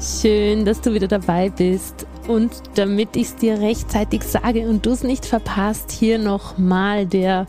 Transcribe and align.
Schön, 0.00 0.64
dass 0.64 0.80
du 0.80 0.94
wieder 0.94 1.08
dabei 1.08 1.50
bist. 1.50 2.06
Und 2.26 2.50
damit 2.76 3.16
ich 3.16 3.26
es 3.28 3.36
dir 3.36 3.60
rechtzeitig 3.60 4.22
sage 4.22 4.66
und 4.66 4.86
du 4.86 4.92
es 4.92 5.02
nicht 5.02 5.26
verpasst, 5.26 5.90
hier 5.90 6.18
nochmal 6.18 7.04
der 7.04 7.46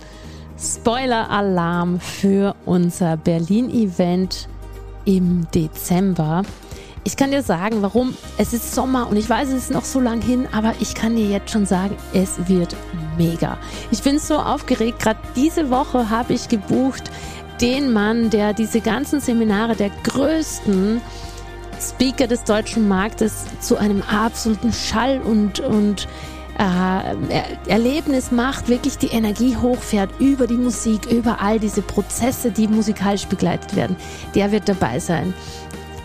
Spoiler-Alarm 0.59 2.01
für 2.01 2.56
unser 2.66 3.16
Berlin-Event 3.16 4.50
im 5.06 5.48
Dezember. 5.56 6.43
Ich 7.06 7.16
kann 7.16 7.32
dir 7.32 7.42
sagen, 7.42 7.82
warum. 7.82 8.15
Es 8.37 8.52
ist 8.52 8.75
Sommer 8.75 9.09
und 9.09 9.15
ich 9.15 9.29
weiß, 9.29 9.47
es 9.47 9.55
ist 9.55 9.71
noch 9.71 9.86
so 9.86 10.02
lang 10.02 10.21
hin, 10.21 10.45
aber 10.52 10.73
ich 10.81 10.93
kann 10.93 11.15
dir 11.15 11.29
jetzt 11.29 11.52
schon 11.52 11.65
sagen, 11.65 11.95
es 12.13 12.49
wird 12.49 12.75
mega. 13.18 13.57
Ich 13.91 14.04
bin 14.04 14.20
so 14.20 14.38
aufgeregt. 14.38 14.99
Gerade 14.99 15.20
diese 15.38 15.70
Woche 15.70 16.09
habe 16.09 16.33
ich 16.33 16.49
gebucht 16.49 17.11
den 17.61 17.93
Mann, 17.93 18.29
der 18.29 18.54
diese 18.54 18.81
ganzen 18.81 19.21
Seminare 19.21 19.75
der 19.75 19.91
größten 20.04 20.99
Speaker 21.82 22.27
des 22.27 22.43
deutschen 22.43 22.88
Marktes 22.88 23.45
zu 23.59 23.77
einem 23.77 24.01
absoluten 24.04 24.71
Schall 24.71 25.19
und, 25.21 25.60
und 25.60 26.07
äh, 26.60 27.69
Erlebnis 27.69 28.32
macht, 28.32 28.69
wirklich 28.69 28.97
die 28.97 29.07
Energie 29.07 29.57
hochfährt 29.57 30.10
über 30.19 30.47
die 30.47 30.57
Musik, 30.57 31.05
über 31.11 31.41
all 31.41 31.60
diese 31.60 31.82
Prozesse, 31.82 32.52
die 32.52 32.68
musikalisch 32.68 33.26
begleitet 33.26 33.76
werden. 33.76 33.96
Der 34.36 34.52
wird 34.52 34.70
dabei 34.70 35.00
sein. 35.00 35.34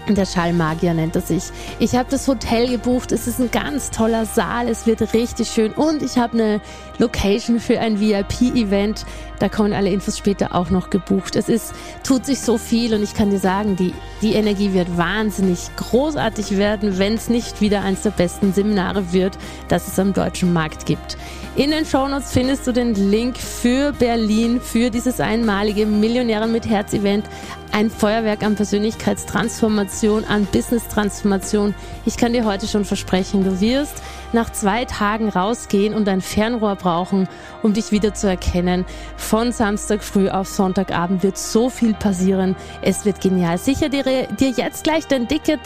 Der 0.09 0.24
Schallmagier 0.24 0.95
nennt 0.95 1.16
er 1.16 1.23
sich. 1.23 1.45
Ich 1.80 1.96
habe 1.96 2.09
das 2.10 2.28
Hotel 2.28 2.69
gebucht. 2.69 3.10
Es 3.10 3.27
ist 3.27 3.41
ein 3.41 3.51
ganz 3.51 3.91
toller 3.91 4.24
Saal. 4.24 4.69
Es 4.69 4.87
wird 4.87 5.14
richtig 5.14 5.48
schön. 5.48 5.73
Und 5.73 6.02
ich 6.02 6.16
habe 6.16 6.34
eine 6.34 6.60
Location 6.98 7.59
für 7.59 7.80
ein 7.80 7.98
VIP-Event. 7.98 9.05
Da 9.41 9.48
kommen 9.48 9.73
alle 9.73 9.91
Infos 9.91 10.16
später 10.16 10.55
auch 10.55 10.70
noch 10.70 10.91
gebucht. 10.91 11.34
Es 11.34 11.48
ist, 11.48 11.74
tut 12.05 12.24
sich 12.24 12.41
so 12.41 12.56
viel 12.56 12.95
und 12.95 13.02
ich 13.02 13.14
kann 13.14 13.30
dir 13.30 13.41
sagen, 13.41 13.74
die, 13.74 13.92
die 14.23 14.34
Energie 14.34 14.73
wird 14.73 14.97
wahnsinnig 14.97 15.59
großartig 15.77 16.56
werden, 16.56 16.98
wenn 16.98 17.14
es 17.14 17.28
nicht 17.28 17.61
wieder 17.61 17.83
eines 17.83 18.02
der 18.02 18.11
besten 18.11 18.52
Seminare 18.52 19.12
wird, 19.12 19.36
das 19.69 19.88
es 19.88 19.98
am 19.98 20.12
deutschen 20.12 20.52
Markt 20.52 20.86
gibt. 20.86 21.19
In 21.56 21.70
den 21.70 21.86
Shownotes 21.86 22.32
findest 22.32 22.66
du 22.66 22.72
den 22.72 22.94
Link 22.94 23.38
für 23.38 23.90
Berlin, 23.92 24.60
für 24.60 24.90
dieses 24.90 25.20
einmalige 25.20 25.86
Millionären 25.86 26.52
mit 26.52 26.68
Herz 26.68 26.92
Event. 26.92 27.24
Ein 27.72 27.88
Feuerwerk 27.88 28.42
an 28.42 28.56
Persönlichkeitstransformation, 28.56 30.27
an 30.27 30.44
Business-Transformation. 30.52 31.74
Ich 32.04 32.18
kann 32.18 32.34
dir 32.34 32.44
heute 32.44 32.66
schon 32.66 32.84
versprechen, 32.84 33.42
du 33.42 33.58
wirst 33.58 34.02
nach 34.34 34.52
zwei 34.52 34.84
Tagen 34.84 35.30
rausgehen 35.30 35.94
und 35.94 36.10
ein 36.10 36.20
Fernrohr 36.20 36.77
brauchen, 36.77 37.27
um 37.62 37.72
dich 37.72 37.90
wieder 37.90 38.12
zu 38.12 38.28
erkennen. 38.28 38.84
Von 39.16 39.50
Samstag 39.50 40.04
früh 40.04 40.28
auf 40.28 40.48
Sonntagabend 40.48 41.22
wird 41.22 41.38
so 41.38 41.70
viel 41.70 41.94
passieren. 41.94 42.54
Es 42.82 43.06
wird 43.06 43.22
genial. 43.22 43.56
Sicher 43.56 43.88
dir, 43.88 44.04
dir 44.04 44.50
jetzt 44.50 44.84
gleich 44.84 45.06
dein 45.06 45.27
Ticket 45.27 45.60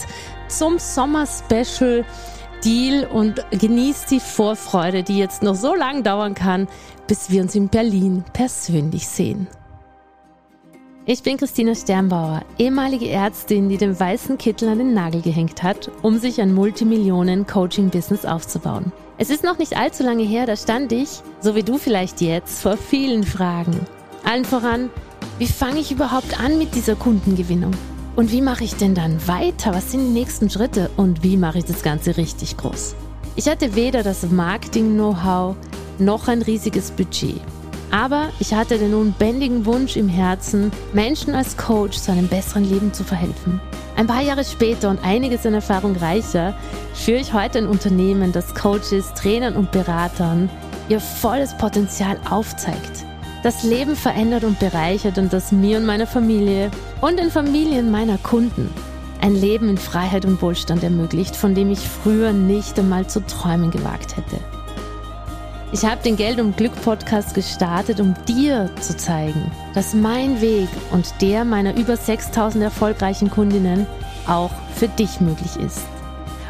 zum 0.47 0.79
Sommer-Special. 0.79 2.05
Deal 2.65 3.07
und 3.07 3.45
genießt 3.51 4.11
die 4.11 4.21
Vorfreude, 4.21 5.03
die 5.03 5.19
jetzt 5.19 5.43
noch 5.43 5.55
so 5.55 5.75
lange 5.75 6.03
dauern 6.03 6.35
kann, 6.35 6.69
bis 7.07 7.31
wir 7.31 7.43
uns 7.43 7.55
in 7.55 7.69
Berlin 7.69 8.25
persönlich 8.33 9.07
sehen. 9.07 9.49
Ich 11.07 11.23
bin 11.23 11.39
Christina 11.39 11.75
Sternbauer, 11.75 12.43
ehemalige 12.59 13.09
Ärztin, 13.09 13.69
die 13.69 13.79
den 13.79 13.99
weißen 13.99 14.39
Kittel 14.39 14.69
an 14.69 14.79
den 14.79 14.95
Nagel 14.95 15.23
gehängt 15.23 15.63
hat, 15.63 15.91
um 16.03 16.19
sich 16.19 16.41
ein 16.41 16.55
Multimillionen-Coaching-Business 16.55 18.27
aufzubauen. 18.27 18.93
Es 19.19 19.31
ist 19.31 19.43
noch 19.43 19.59
nicht 19.59 19.77
allzu 19.77 20.03
lange 20.03 20.23
her, 20.23 20.47
da 20.47 20.57
stand 20.57 20.93
ich, 20.93 21.23
so 21.41 21.55
wie 21.55 21.63
du 21.63 21.79
vielleicht 21.79 22.21
jetzt, 22.21 22.63
vor 22.63 22.77
vielen 22.77 23.25
Fragen. 23.25 23.81
Allen 24.25 24.45
voran, 24.45 24.91
wie 25.39 25.47
fange 25.47 25.81
ich 25.81 25.91
überhaupt 25.91 26.39
an 26.39 26.59
mit 26.59 26.75
dieser 26.75 26.95
Kundengewinnung? 26.95 27.73
Und 28.21 28.33
wie 28.33 28.43
mache 28.43 28.65
ich 28.65 28.75
denn 28.75 28.95
dann 28.95 29.27
weiter? 29.27 29.73
Was 29.73 29.93
sind 29.93 30.01
die 30.01 30.13
nächsten 30.13 30.51
Schritte? 30.51 30.91
Und 30.99 31.23
wie 31.23 31.39
mache 31.39 31.57
ich 31.57 31.65
das 31.65 31.83
Ganze 31.83 32.19
richtig 32.19 32.59
groß? 32.59 32.95
Ich 33.35 33.49
hatte 33.49 33.75
weder 33.75 34.03
das 34.03 34.31
Marketing-Know-how 34.31 35.57
noch 35.99 36.29
ein 36.29 36.43
riesiges 36.43 36.91
Budget. 36.91 37.41
Aber 37.91 38.29
ich 38.39 38.53
hatte 38.53 38.77
den 38.77 38.93
unbändigen 38.93 39.65
Wunsch 39.65 39.97
im 39.97 40.11
Herzen, 40.11 40.71
Menschen 40.93 41.35
als 41.35 41.57
Coach 41.57 41.97
zu 41.97 42.13
einem 42.13 42.29
besseren 42.29 42.69
Leben 42.69 42.93
zu 42.93 43.05
verhelfen. 43.05 43.59
Ein 43.97 44.07
paar 44.07 44.21
Jahre 44.21 44.45
später 44.45 44.91
und 44.91 45.03
einiges 45.03 45.47
an 45.47 45.55
Erfahrung 45.55 45.97
reicher, 45.97 46.55
führe 46.93 47.21
ich 47.21 47.33
heute 47.33 47.57
ein 47.57 47.69
Unternehmen, 47.69 48.33
das 48.33 48.55
Coaches, 48.55 49.15
Trainern 49.15 49.57
und 49.57 49.73
Beratern 49.73 50.51
ihr 50.91 51.01
volles 51.01 51.57
Potenzial 51.57 52.21
aufzeigt 52.29 53.07
das 53.43 53.63
Leben 53.63 53.97
verändert 53.97 54.45
und 54.45 54.59
bereichert 54.59 55.19
und 55.19 55.33
das 55.33 55.53
mir 55.53 55.79
und 55.79 55.87
meiner 55.87 56.07
Familie 56.07 56.71
und 57.01 57.19
den 57.19 57.31
Familien 57.31 57.91
meiner 57.91 58.19
Kunden 58.19 58.73
ein 59.21 59.35
Leben 59.35 59.69
in 59.69 59.79
Freiheit 59.79 60.25
und 60.25 60.41
Wohlstand 60.41 60.83
ermöglicht, 60.83 61.37
von 61.37 61.55
dem 61.55 61.71
ich 61.71 61.81
früher 61.81 62.33
nicht 62.33 62.79
einmal 62.79 63.07
zu 63.07 63.21
träumen 63.27 63.71
gewagt 63.71 64.17
hätte. 64.17 64.39
Ich 65.73 65.85
habe 65.85 66.03
den 66.03 66.17
Geld 66.17 66.41
und 66.41 66.57
Glück 66.57 66.73
Podcast 66.83 67.35
gestartet, 67.35 68.01
um 68.01 68.15
dir 68.27 68.71
zu 68.81 68.97
zeigen, 68.97 69.53
dass 69.73 69.95
mein 69.95 70.41
Weg 70.41 70.69
und 70.91 71.13
der 71.21 71.45
meiner 71.45 71.77
über 71.77 71.97
6000 71.97 72.65
erfolgreichen 72.65 73.31
Kundinnen 73.31 73.87
auch 74.27 74.51
für 74.75 74.89
dich 74.89 75.21
möglich 75.21 75.57
ist. 75.65 75.83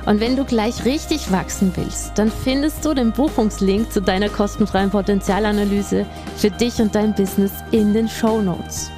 Und 0.06 0.20
wenn 0.20 0.36
du 0.36 0.44
gleich 0.44 0.84
richtig 0.84 1.30
wachsen 1.30 1.72
willst, 1.76 2.12
dann 2.16 2.30
findest 2.30 2.84
du 2.84 2.94
den 2.94 3.12
Buchungslink 3.12 3.92
zu 3.92 4.00
deiner 4.00 4.28
kostenfreien 4.28 4.90
Potenzialanalyse 4.90 6.06
für 6.36 6.50
dich 6.50 6.80
und 6.80 6.94
dein 6.94 7.14
Business 7.14 7.52
in 7.70 7.92
den 7.92 8.08
Show 8.08 8.40
Notes. 8.40 8.90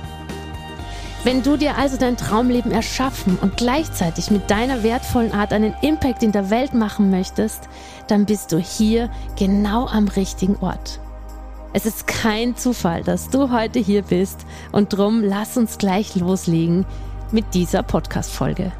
Wenn 1.24 1.42
du 1.42 1.56
dir 1.56 1.78
also 1.78 1.96
dein 1.96 2.16
Traumleben 2.16 2.72
erschaffen 2.72 3.38
und 3.40 3.56
gleichzeitig 3.56 4.32
mit 4.32 4.50
deiner 4.50 4.82
wertvollen 4.82 5.32
Art 5.32 5.52
einen 5.52 5.74
Impact 5.80 6.22
in 6.24 6.32
der 6.32 6.50
Welt 6.50 6.74
machen 6.74 7.10
möchtest, 7.10 7.69
dann 8.08 8.26
bist 8.26 8.50
du 8.50 8.58
hier 8.58 9.08
genau 9.38 9.86
am 9.86 10.08
richtigen 10.08 10.56
Ort. 10.56 10.98
Es 11.72 11.86
ist 11.86 12.06
kein 12.06 12.56
Zufall, 12.56 13.02
dass 13.02 13.30
du 13.30 13.50
heute 13.50 13.78
hier 13.78 14.02
bist 14.02 14.40
und 14.72 14.92
drum 14.92 15.22
lass 15.22 15.56
uns 15.56 15.78
gleich 15.78 16.16
loslegen 16.16 16.84
mit 17.30 17.54
dieser 17.54 17.84
Podcast-Folge. 17.84 18.72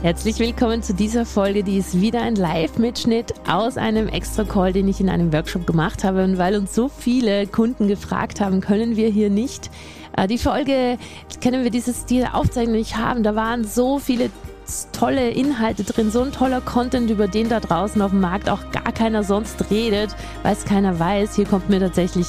Herzlich 0.00 0.38
willkommen 0.38 0.80
zu 0.80 0.94
dieser 0.94 1.26
Folge, 1.26 1.64
die 1.64 1.76
ist 1.76 2.00
wieder 2.00 2.22
ein 2.22 2.36
Live-Mitschnitt 2.36 3.34
aus 3.48 3.76
einem 3.76 4.06
Extra-Call, 4.06 4.72
den 4.72 4.86
ich 4.86 5.00
in 5.00 5.08
einem 5.08 5.32
Workshop 5.32 5.66
gemacht 5.66 6.04
habe. 6.04 6.22
Und 6.22 6.38
weil 6.38 6.54
uns 6.54 6.72
so 6.72 6.88
viele 6.88 7.48
Kunden 7.48 7.88
gefragt 7.88 8.40
haben, 8.40 8.60
können 8.60 8.94
wir 8.94 9.08
hier 9.08 9.28
nicht 9.28 9.70
äh, 10.16 10.28
die 10.28 10.38
Folge, 10.38 10.98
können 11.42 11.64
wir 11.64 11.72
dieses, 11.72 12.04
diese 12.04 12.34
Aufzeichnung 12.34 12.76
nicht 12.76 12.96
haben. 12.96 13.24
Da 13.24 13.34
waren 13.34 13.64
so 13.64 13.98
viele 13.98 14.30
tolle 14.92 15.30
Inhalte 15.30 15.82
drin, 15.82 16.12
so 16.12 16.22
ein 16.22 16.30
toller 16.30 16.60
Content, 16.60 17.10
über 17.10 17.26
den 17.26 17.48
da 17.48 17.58
draußen 17.58 18.00
auf 18.00 18.12
dem 18.12 18.20
Markt 18.20 18.48
auch 18.48 18.70
gar 18.70 18.92
keiner 18.92 19.24
sonst 19.24 19.68
redet, 19.68 20.14
weil 20.44 20.52
es 20.52 20.64
keiner 20.64 21.00
weiß. 21.00 21.34
Hier 21.34 21.46
kommt 21.46 21.70
mir 21.70 21.80
tatsächlich 21.80 22.28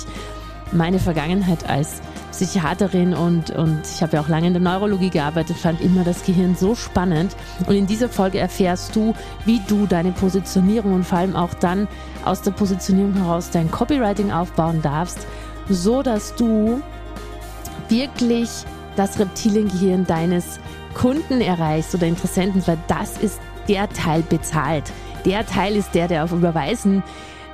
meine 0.71 0.97
Vergangenheit 0.97 1.69
als 1.69 2.01
Psychiaterin 2.39 3.13
und, 3.13 3.49
und 3.49 3.81
ich 3.93 4.01
habe 4.01 4.15
ja 4.15 4.21
auch 4.21 4.29
lange 4.29 4.47
in 4.47 4.53
der 4.53 4.61
Neurologie 4.61 5.09
gearbeitet, 5.09 5.57
fand 5.57 5.81
immer 5.81 6.05
das 6.05 6.23
Gehirn 6.23 6.55
so 6.55 6.73
spannend. 6.73 7.35
Und 7.67 7.75
in 7.75 7.85
dieser 7.85 8.07
Folge 8.07 8.39
erfährst 8.39 8.95
du, 8.95 9.13
wie 9.43 9.59
du 9.67 9.85
deine 9.85 10.13
Positionierung 10.13 10.93
und 10.93 11.03
vor 11.03 11.17
allem 11.17 11.35
auch 11.35 11.53
dann 11.53 11.89
aus 12.23 12.41
der 12.41 12.51
Positionierung 12.51 13.13
heraus 13.15 13.49
dein 13.49 13.69
Copywriting 13.69 14.31
aufbauen 14.31 14.81
darfst, 14.81 15.27
so 15.67 16.01
dass 16.01 16.33
du 16.35 16.81
wirklich 17.89 18.49
das 18.95 19.19
Reptiliengehirn 19.19 20.05
deines 20.05 20.61
Kunden 20.93 21.41
erreichst 21.41 21.93
oder 21.93 22.07
Interessenten, 22.07 22.65
weil 22.65 22.77
das 22.87 23.17
ist 23.17 23.41
der 23.67 23.89
Teil 23.89 24.21
bezahlt. 24.21 24.85
Der 25.25 25.45
Teil 25.45 25.75
ist 25.75 25.93
der, 25.93 26.07
der 26.07 26.23
auf 26.23 26.31
Überweisen 26.31 27.03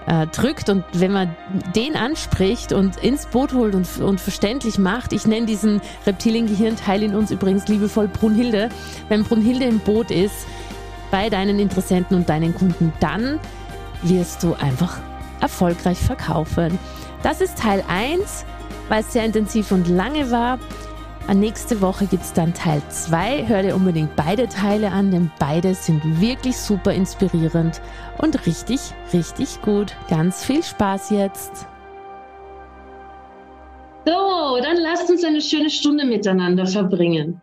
äh, 0.08 0.28
drückt 0.28 0.70
und 0.70 0.84
wenn 0.94 1.12
man 1.12 1.36
den 1.76 1.96
anspricht 1.96 2.74
und 2.74 2.98
ins 2.98 3.26
Boot 3.26 3.54
holt 3.54 3.76
und, 3.76 3.88
und 4.00 4.22
verständlich 4.22 4.78
macht, 4.78 5.14
ich 5.14 5.26
nenne 5.26 5.46
diesen 5.46 5.82
Reptiliengehirnteil 6.06 7.04
in 7.04 7.16
uns 7.16 7.32
übrigens 7.32 7.68
liebevoll 7.68 8.08
Brunhilde, 8.08 8.70
wenn 9.10 9.24
Brunhilde 9.24 9.66
im 9.66 9.80
Boot 9.80 10.12
ist 10.12 10.46
bei 11.12 11.30
deinen 11.30 11.60
Interessenten 11.60 12.18
und 12.18 12.30
deinen 12.30 12.54
Kunden, 12.54 12.94
dann 13.00 13.40
wirst 14.04 14.44
du 14.44 14.54
einfach 14.54 14.98
erfolgreich 15.42 15.98
verkaufen. 15.98 16.78
Das 17.24 17.42
ist 17.42 17.58
Teil 17.58 17.84
1, 17.88 18.46
weil 18.90 19.02
es 19.02 19.14
sehr 19.14 19.26
intensiv 19.26 19.72
und 19.72 19.88
lange 19.88 20.30
war. 20.32 20.60
Nächste 21.34 21.82
Woche 21.82 22.06
gibt 22.06 22.24
es 22.24 22.34
dann 22.34 22.54
Teil 22.54 22.82
2. 22.88 23.48
Hör 23.48 23.64
dir 23.64 23.76
unbedingt 23.76 24.16
beide 24.16 24.48
Teile 24.48 24.92
an, 24.92 25.12
denn 25.12 25.32
beide 25.40 25.74
sind 25.74 26.22
wirklich 26.22 26.56
super 26.56 26.94
inspirierend 26.94 27.82
und 28.20 28.46
richtig, 28.46 28.80
richtig 29.12 29.62
gut. 29.62 29.96
Ganz 30.08 30.46
viel 30.46 30.64
Spaß 30.64 31.10
jetzt. 31.10 31.68
So, 34.06 34.60
dann 34.62 34.78
lasst 34.78 35.10
uns 35.10 35.24
eine 35.24 35.42
schöne 35.42 35.70
Stunde 35.70 36.06
miteinander 36.06 36.68
verbringen. 36.68 37.42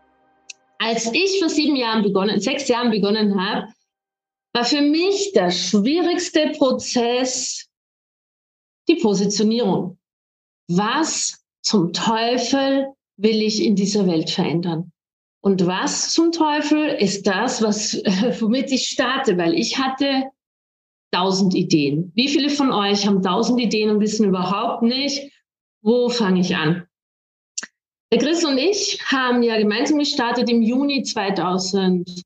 Als 0.79 1.13
ich 1.13 1.41
vor 1.41 1.49
sieben 1.49 1.77
Jahren 1.77 2.03
begonnen, 2.03 2.41
sechs 2.41 2.69
Jahren 2.69 2.91
begonnen 2.91 3.41
habe, 3.41 3.67
war 4.55 4.65
für 4.65 4.81
mich 4.81 5.33
der 5.33 5.51
schwierigste 5.51 6.53
Prozess 6.57 7.69
die 8.89 8.97
Positionierung. 8.97 9.99
Was 10.69 11.45
zum 11.63 11.93
Teufel 11.93 12.95
will 13.17 13.43
ich 13.43 13.63
in 13.63 13.77
dieser 13.77 14.07
Welt 14.07 14.31
verändern? 14.31 14.93
Und 15.41 15.67
was 15.67 16.13
zum 16.13 16.31
Teufel 16.31 16.89
ist 16.89 17.27
das, 17.27 17.63
was, 17.63 17.95
womit 18.41 18.71
ich 18.71 18.89
starte? 18.89 19.37
Weil 19.37 19.55
ich 19.55 19.79
hatte 19.79 20.31
tausend 21.13 21.55
Ideen. 21.55 22.13
Wie 22.15 22.29
viele 22.29 22.49
von 22.49 22.73
euch 22.73 23.07
haben 23.07 23.23
tausend 23.23 23.61
Ideen 23.61 23.91
und 23.91 24.01
wissen 24.01 24.29
überhaupt 24.29 24.83
nicht, 24.83 25.31
wo 25.83 26.09
fange 26.09 26.41
ich 26.41 26.57
an? 26.57 26.87
Der 28.13 28.21
Chris 28.21 28.45
und 28.45 28.59
ich 28.59 29.01
haben 29.07 29.43
ja 29.43 29.59
gemeinsam 29.59 29.99
gestartet 29.99 30.51
im 30.51 30.63
Juni 30.63 31.03
2017 31.03 32.25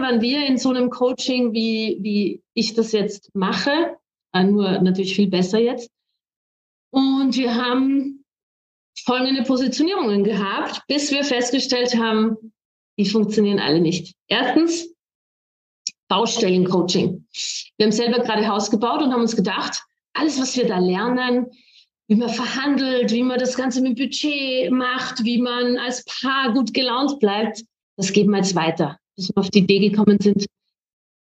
waren 0.00 0.20
wir 0.20 0.46
in 0.46 0.58
so 0.58 0.70
einem 0.70 0.90
Coaching, 0.90 1.52
wie, 1.52 1.98
wie 2.00 2.42
ich 2.54 2.74
das 2.74 2.92
jetzt 2.92 3.34
mache, 3.34 3.96
äh, 4.32 4.44
nur 4.44 4.80
natürlich 4.80 5.14
viel 5.16 5.28
besser 5.28 5.58
jetzt. 5.58 5.90
Und 6.90 7.36
wir 7.36 7.54
haben 7.54 8.17
folgende 9.08 9.42
Positionierungen 9.42 10.22
gehabt, 10.22 10.82
bis 10.86 11.10
wir 11.10 11.24
festgestellt 11.24 11.96
haben, 11.96 12.36
die 12.98 13.06
funktionieren 13.06 13.58
alle 13.58 13.80
nicht. 13.80 14.14
Erstens, 14.26 14.94
Baustellencoaching. 16.08 17.26
Wir 17.78 17.86
haben 17.86 17.92
selber 17.92 18.18
gerade 18.18 18.46
Haus 18.46 18.70
gebaut 18.70 19.00
und 19.00 19.10
haben 19.10 19.22
uns 19.22 19.34
gedacht, 19.34 19.82
alles, 20.12 20.38
was 20.38 20.58
wir 20.58 20.66
da 20.66 20.78
lernen, 20.78 21.46
wie 22.08 22.16
man 22.16 22.28
verhandelt, 22.28 23.10
wie 23.10 23.22
man 23.22 23.38
das 23.38 23.56
Ganze 23.56 23.80
mit 23.80 23.96
Budget 23.96 24.70
macht, 24.70 25.24
wie 25.24 25.38
man 25.38 25.78
als 25.78 26.04
Paar 26.04 26.52
gut 26.52 26.74
gelaunt 26.74 27.18
bleibt, 27.18 27.64
das 27.96 28.12
geben 28.12 28.32
wir 28.32 28.38
jetzt 28.38 28.54
weiter, 28.54 28.98
bis 29.16 29.30
wir 29.30 29.38
auf 29.38 29.48
die 29.48 29.60
Idee 29.60 29.88
gekommen 29.88 30.18
sind. 30.20 30.44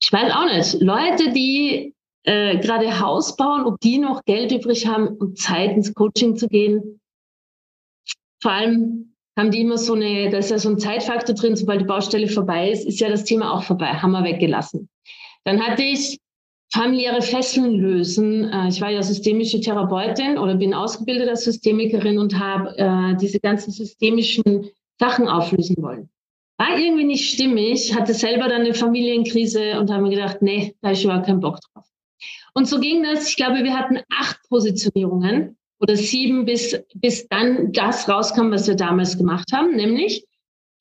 Ich 0.01 0.11
weiß 0.11 0.33
auch 0.33 0.45
nicht, 0.45 0.81
Leute, 0.81 1.31
die 1.31 1.93
äh, 2.23 2.57
gerade 2.57 2.99
Haus 2.99 3.37
bauen, 3.37 3.65
ob 3.65 3.79
die 3.79 3.97
noch 3.97 4.25
Geld 4.25 4.51
übrig 4.51 4.87
haben, 4.87 5.07
um 5.19 5.37
Zeit 5.37 5.71
ins 5.71 5.93
Coaching 5.93 6.35
zu 6.35 6.49
gehen. 6.49 7.00
Vor 8.41 8.51
allem 8.51 9.13
haben 9.37 9.51
die 9.51 9.61
immer 9.61 9.77
so 9.77 9.93
eine, 9.93 10.29
da 10.29 10.39
ist 10.39 10.51
ja 10.51 10.57
so 10.57 10.69
ein 10.69 10.79
Zeitfaktor 10.79 11.35
drin, 11.35 11.55
sobald 11.55 11.81
die 11.81 11.85
Baustelle 11.85 12.27
vorbei 12.27 12.71
ist, 12.71 12.85
ist 12.85 12.99
ja 12.99 13.09
das 13.09 13.23
Thema 13.23 13.53
auch 13.53 13.63
vorbei, 13.63 13.87
haben 13.87 14.11
wir 14.11 14.23
weggelassen. 14.23 14.89
Dann 15.45 15.61
hatte 15.61 15.83
ich 15.83 16.19
familiäre 16.73 17.21
Fesseln 17.21 17.75
lösen. 17.75 18.51
Äh, 18.51 18.69
ich 18.69 18.81
war 18.81 18.89
ja 18.89 19.03
systemische 19.03 19.59
Therapeutin 19.59 20.37
oder 20.37 20.55
bin 20.55 20.73
ausgebildet 20.73 21.29
als 21.29 21.43
Systemikerin 21.43 22.17
und 22.17 22.37
habe 22.39 22.77
äh, 22.77 23.15
diese 23.17 23.39
ganzen 23.39 23.71
systemischen 23.71 24.69
Sachen 24.99 25.27
auflösen 25.27 25.75
wollen. 25.79 26.09
War 26.57 26.77
irgendwie 26.77 27.05
nicht 27.05 27.33
stimmig, 27.33 27.95
hatte 27.95 28.13
selber 28.13 28.47
dann 28.47 28.61
eine 28.61 28.73
Familienkrise 28.73 29.79
und 29.79 29.89
habe 29.89 30.03
mir 30.03 30.11
gedacht, 30.11 30.41
nee, 30.41 30.75
da 30.81 30.91
ich 30.91 31.03
überhaupt 31.03 31.25
keinen 31.25 31.39
Bock 31.39 31.59
drauf. 31.73 31.85
Und 32.53 32.67
so 32.67 32.79
ging 32.79 33.03
das. 33.03 33.29
Ich 33.29 33.35
glaube, 33.35 33.63
wir 33.63 33.75
hatten 33.75 33.99
acht 34.09 34.39
Positionierungen 34.47 35.57
oder 35.81 35.95
sieben, 35.95 36.45
bis, 36.45 36.79
bis 36.95 37.27
dann 37.27 37.71
das 37.71 38.07
rauskam, 38.07 38.51
was 38.51 38.67
wir 38.67 38.75
damals 38.75 39.17
gemacht 39.17 39.51
haben, 39.51 39.75
nämlich 39.75 40.25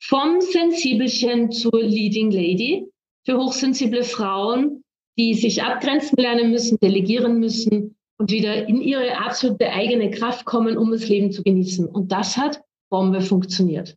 vom 0.03 0.41
Sensibelchen 0.41 1.51
zur 1.51 1.83
Leading 1.83 2.31
Lady 2.31 2.87
für 3.25 3.39
hochsensible 3.39 4.05
Frauen, 4.05 4.85
die 5.19 5.35
sich 5.35 5.63
abgrenzen 5.63 6.17
lernen 6.19 6.51
müssen, 6.51 6.79
delegieren 6.81 7.39
müssen 7.39 7.97
und 8.19 8.31
wieder 8.31 8.69
in 8.69 8.81
ihre 8.81 9.19
absolute 9.19 9.71
eigene 9.71 10.11
Kraft 10.11 10.45
kommen, 10.45 10.77
um 10.77 10.91
das 10.91 11.09
Leben 11.09 11.33
zu 11.33 11.43
genießen. 11.43 11.87
Und 11.87 12.13
das 12.13 12.37
hat 12.37 12.63
Bombe 12.91 13.21
funktioniert. 13.21 13.97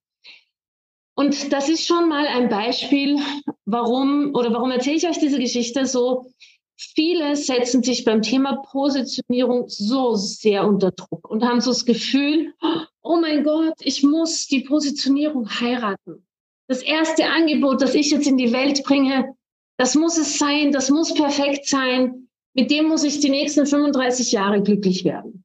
Und 1.15 1.53
das 1.53 1.69
ist 1.69 1.85
schon 1.85 2.09
mal 2.09 2.25
ein 2.27 2.49
Beispiel, 2.49 3.19
warum 3.65 4.33
oder 4.33 4.51
warum 4.53 4.71
erzähle 4.71 4.97
ich 4.97 5.07
euch 5.07 5.19
diese 5.19 5.39
Geschichte 5.39 5.85
so? 5.85 6.31
Viele 6.95 7.35
setzen 7.35 7.81
sich 7.81 8.03
beim 8.03 8.21
Thema 8.21 8.57
Positionierung 8.57 9.65
so 9.68 10.15
sehr 10.15 10.68
unter 10.68 10.91
Druck 10.91 11.30
und 11.30 11.44
haben 11.44 11.62
so 11.62 11.71
das 11.71 11.85
Gefühl, 11.85 12.53
oh 13.01 13.18
mein 13.19 13.44
Gott, 13.44 13.75
ich 13.81 14.03
muss 14.03 14.47
die 14.47 14.62
Positionierung 14.62 15.50
heiraten. 15.50 16.27
Das 16.68 16.81
erste 16.81 17.25
Angebot, 17.27 17.81
das 17.81 17.95
ich 17.95 18.12
jetzt 18.12 18.27
in 18.27 18.38
die 18.38 18.53
Welt 18.53 18.83
bringe, 18.83 19.35
das 19.77 19.95
muss 19.95 20.18
es 20.18 20.38
sein, 20.38 20.71
das 20.71 20.89
muss 20.89 21.13
perfekt 21.13 21.68
sein. 21.68 22.30
Mit 22.53 22.69
dem 22.69 22.88
muss 22.88 23.03
ich 23.03 23.19
die 23.19 23.30
nächsten 23.30 23.65
35 23.65 24.31
Jahre 24.31 24.62
glücklich 24.62 25.03
werden. 25.03 25.44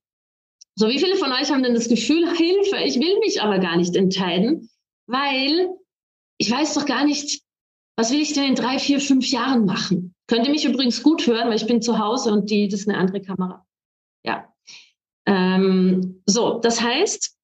So, 0.74 0.88
wie 0.88 0.98
viele 0.98 1.16
von 1.16 1.32
euch 1.32 1.50
haben 1.50 1.62
denn 1.62 1.74
das 1.74 1.88
Gefühl, 1.88 2.28
Hilfe, 2.36 2.76
ich 2.84 2.96
will 3.00 3.18
mich 3.20 3.42
aber 3.42 3.58
gar 3.58 3.76
nicht 3.76 3.96
entscheiden, 3.96 4.70
weil 5.06 5.70
ich 6.38 6.50
weiß 6.50 6.74
doch 6.74 6.86
gar 6.86 7.04
nicht, 7.04 7.42
was 7.96 8.12
will 8.12 8.20
ich 8.20 8.32
denn 8.32 8.44
in 8.44 8.54
drei, 8.54 8.78
vier, 8.78 9.00
fünf 9.00 9.26
Jahren 9.28 9.64
machen? 9.64 10.14
Könnt 10.28 10.46
ihr 10.46 10.52
mich 10.52 10.66
übrigens 10.66 11.02
gut 11.02 11.26
hören, 11.26 11.48
weil 11.48 11.56
ich 11.56 11.66
bin 11.66 11.82
zu 11.82 11.98
Hause 11.98 12.32
und 12.32 12.50
die, 12.50 12.68
das 12.68 12.80
ist 12.80 12.88
eine 12.88 12.98
andere 12.98 13.22
Kamera. 13.22 13.66
Ja. 14.24 14.52
Ähm, 15.26 16.22
so, 16.26 16.60
das 16.60 16.80
heißt, 16.80 17.34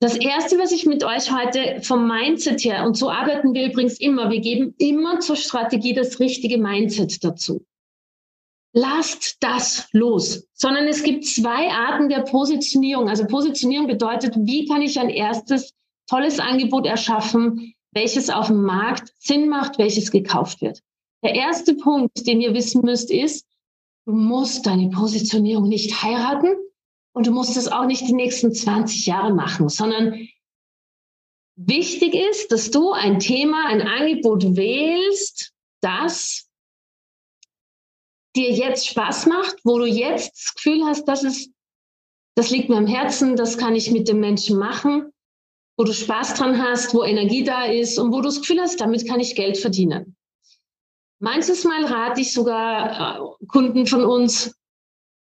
das 0.00 0.16
erste, 0.16 0.58
was 0.58 0.72
ich 0.72 0.86
mit 0.86 1.04
euch 1.04 1.30
heute 1.30 1.82
vom 1.82 2.08
Mindset 2.08 2.64
her, 2.64 2.86
und 2.86 2.96
so 2.96 3.10
arbeiten 3.10 3.52
wir 3.52 3.66
übrigens 3.66 4.00
immer, 4.00 4.30
wir 4.30 4.40
geben 4.40 4.74
immer 4.78 5.20
zur 5.20 5.36
Strategie 5.36 5.92
das 5.92 6.18
richtige 6.18 6.56
Mindset 6.56 7.22
dazu. 7.22 7.66
Lasst 8.72 9.36
das 9.40 9.88
los, 9.92 10.48
sondern 10.54 10.86
es 10.86 11.02
gibt 11.02 11.26
zwei 11.26 11.70
Arten 11.70 12.08
der 12.08 12.20
Positionierung. 12.20 13.10
Also 13.10 13.26
Positionierung 13.26 13.86
bedeutet, 13.86 14.34
wie 14.36 14.66
kann 14.66 14.80
ich 14.80 14.98
ein 14.98 15.10
erstes 15.10 15.74
tolles 16.08 16.40
Angebot 16.40 16.86
erschaffen, 16.86 17.74
welches 17.92 18.30
auf 18.30 18.46
dem 18.46 18.62
Markt 18.62 19.12
Sinn 19.18 19.48
macht, 19.48 19.76
welches 19.78 20.10
gekauft 20.10 20.62
wird. 20.62 20.82
Der 21.22 21.34
erste 21.34 21.74
Punkt, 21.74 22.26
den 22.26 22.40
ihr 22.40 22.54
wissen 22.54 22.82
müsst, 22.82 23.10
ist, 23.10 23.46
du 24.06 24.12
musst 24.12 24.66
deine 24.66 24.90
Positionierung 24.90 25.68
nicht 25.68 26.02
heiraten 26.02 26.56
und 27.12 27.26
du 27.26 27.32
musst 27.32 27.56
es 27.56 27.68
auch 27.68 27.84
nicht 27.84 28.06
die 28.08 28.14
nächsten 28.14 28.54
20 28.54 29.06
Jahre 29.06 29.34
machen, 29.34 29.68
sondern 29.68 30.26
wichtig 31.56 32.14
ist, 32.14 32.50
dass 32.50 32.70
du 32.70 32.92
ein 32.92 33.18
Thema, 33.18 33.66
ein 33.66 33.82
Angebot 33.82 34.56
wählst, 34.56 35.52
das 35.82 36.48
dir 38.36 38.50
jetzt 38.50 38.86
Spaß 38.88 39.26
macht, 39.26 39.56
wo 39.64 39.78
du 39.78 39.86
jetzt 39.86 40.32
das 40.32 40.54
Gefühl 40.54 40.84
hast, 40.84 41.04
das 41.04 41.24
ist, 41.24 41.52
das 42.36 42.50
liegt 42.50 42.68
mir 42.68 42.76
am 42.76 42.86
Herzen, 42.86 43.36
das 43.36 43.58
kann 43.58 43.74
ich 43.74 43.90
mit 43.90 44.08
dem 44.08 44.20
Menschen 44.20 44.56
machen, 44.56 45.12
wo 45.76 45.84
du 45.84 45.92
Spaß 45.92 46.34
dran 46.34 46.62
hast, 46.62 46.94
wo 46.94 47.02
Energie 47.02 47.42
da 47.42 47.64
ist 47.64 47.98
und 47.98 48.12
wo 48.12 48.18
du 48.18 48.28
das 48.28 48.40
Gefühl 48.40 48.60
hast, 48.60 48.80
damit 48.80 49.06
kann 49.06 49.20
ich 49.20 49.34
Geld 49.34 49.58
verdienen. 49.58 50.16
Manches 51.20 51.64
Mal 51.64 51.84
rate 51.84 52.20
ich 52.22 52.32
sogar 52.32 53.18
äh, 53.18 53.46
Kunden 53.46 53.86
von 53.86 54.04
uns, 54.04 54.54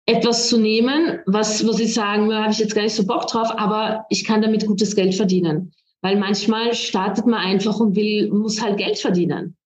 etwas 0.05 0.49
zu 0.49 0.57
nehmen, 0.57 1.19
was, 1.25 1.65
wo 1.65 1.73
sie 1.73 1.85
sagen, 1.85 2.29
da 2.29 2.43
habe 2.43 2.51
ich 2.51 2.59
jetzt 2.59 2.73
gar 2.73 2.83
nicht 2.83 2.95
so 2.95 3.05
Bock 3.05 3.27
drauf, 3.27 3.49
aber 3.51 4.05
ich 4.09 4.25
kann 4.25 4.41
damit 4.41 4.65
gutes 4.65 4.95
Geld 4.95 5.15
verdienen. 5.15 5.73
Weil 6.01 6.17
manchmal 6.17 6.73
startet 6.73 7.27
man 7.27 7.39
einfach 7.39 7.79
und 7.79 7.95
will, 7.95 8.31
muss 8.31 8.61
halt 8.61 8.77
Geld 8.77 8.97
verdienen. 8.97 9.57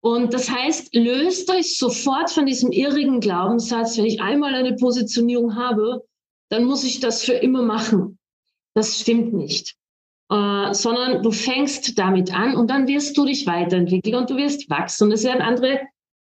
Und 0.00 0.34
das 0.34 0.50
heißt, 0.50 0.94
löst 0.94 1.50
euch 1.50 1.78
sofort 1.78 2.30
von 2.30 2.46
diesem 2.46 2.70
irrigen 2.70 3.20
Glaubenssatz, 3.20 3.96
wenn 3.96 4.04
ich 4.04 4.20
einmal 4.20 4.54
eine 4.54 4.76
Positionierung 4.76 5.56
habe, 5.56 6.04
dann 6.50 6.64
muss 6.64 6.84
ich 6.84 7.00
das 7.00 7.24
für 7.24 7.32
immer 7.32 7.62
machen. 7.62 8.18
Das 8.74 9.00
stimmt 9.00 9.32
nicht. 9.32 9.76
Äh, 10.30 10.72
sondern 10.72 11.22
du 11.22 11.30
fängst 11.30 11.98
damit 11.98 12.34
an 12.34 12.56
und 12.56 12.70
dann 12.70 12.88
wirst 12.88 13.16
du 13.16 13.26
dich 13.26 13.46
weiterentwickeln 13.46 14.14
und 14.14 14.30
du 14.30 14.36
wirst 14.36 14.70
wachsen 14.70 15.04
und 15.04 15.12
es 15.12 15.22
werden 15.22 15.42
andere 15.42 15.80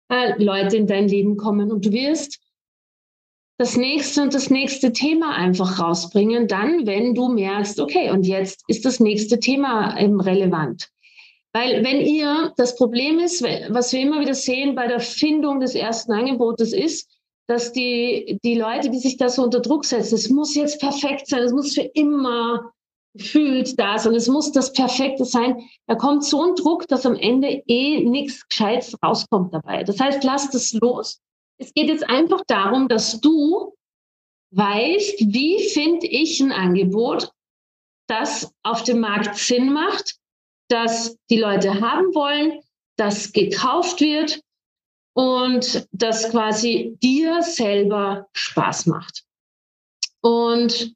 äh, 0.09 0.43
Leute 0.43 0.75
in 0.75 0.87
dein 0.87 1.07
Leben 1.07 1.37
kommen 1.37 1.71
und 1.71 1.85
du 1.85 1.91
wirst 1.93 2.39
das 3.57 3.77
nächste 3.77 4.23
und 4.23 4.33
das 4.33 4.49
nächste 4.49 4.91
Thema 4.91 5.35
einfach 5.35 5.79
rausbringen, 5.79 6.49
dann, 6.49 6.85
wenn 6.85 7.15
du 7.15 7.29
merkst, 7.29 7.79
okay, 7.79 8.11
und 8.11 8.25
jetzt 8.25 8.63
ist 8.67 8.83
das 8.83 8.99
nächste 8.99 9.39
Thema 9.39 9.97
eben 9.97 10.19
relevant. 10.19 10.89
Weil 11.53 11.85
wenn 11.85 12.01
ihr, 12.01 12.51
das 12.57 12.75
Problem 12.75 13.19
ist, 13.19 13.41
was 13.41 13.93
wir 13.93 14.01
immer 14.01 14.19
wieder 14.19 14.33
sehen 14.33 14.75
bei 14.75 14.87
der 14.87 14.99
Findung 14.99 15.61
des 15.61 15.75
ersten 15.75 16.11
Angebotes 16.11 16.73
ist, 16.73 17.09
dass 17.47 17.71
die, 17.71 18.39
die 18.43 18.55
Leute, 18.55 18.89
die 18.89 18.99
sich 18.99 19.15
da 19.15 19.29
so 19.29 19.43
unter 19.43 19.61
Druck 19.61 19.85
setzen, 19.85 20.15
es 20.15 20.29
muss 20.29 20.55
jetzt 20.55 20.81
perfekt 20.81 21.27
sein, 21.27 21.43
es 21.43 21.53
muss 21.53 21.73
für 21.73 21.83
immer 21.93 22.73
fühlt 23.17 23.79
das 23.79 24.07
und 24.07 24.15
es 24.15 24.27
muss 24.27 24.51
das 24.51 24.73
Perfekte 24.73 25.25
sein. 25.25 25.69
Da 25.87 25.95
kommt 25.95 26.23
so 26.23 26.41
ein 26.43 26.55
Druck, 26.55 26.87
dass 26.87 27.05
am 27.05 27.15
Ende 27.15 27.63
eh 27.67 28.03
nichts 28.03 28.47
Gescheites 28.47 28.97
rauskommt 29.03 29.53
dabei. 29.53 29.83
Das 29.83 29.99
heißt, 29.99 30.23
lass 30.23 30.49
das 30.49 30.73
los. 30.73 31.19
Es 31.57 31.73
geht 31.73 31.87
jetzt 31.87 32.09
einfach 32.09 32.41
darum, 32.47 32.87
dass 32.87 33.21
du 33.21 33.75
weißt, 34.51 35.19
wie 35.19 35.69
finde 35.69 36.07
ich 36.07 36.39
ein 36.39 36.51
Angebot, 36.51 37.31
das 38.07 38.51
auf 38.63 38.83
dem 38.83 38.99
Markt 38.99 39.37
Sinn 39.37 39.71
macht, 39.71 40.15
das 40.69 41.17
die 41.29 41.39
Leute 41.39 41.81
haben 41.81 42.13
wollen, 42.15 42.59
das 42.97 43.31
gekauft 43.31 44.01
wird 44.01 44.41
und 45.15 45.87
das 45.91 46.31
quasi 46.31 46.97
dir 47.01 47.41
selber 47.43 48.27
Spaß 48.33 48.87
macht. 48.87 49.23
Und 50.21 50.95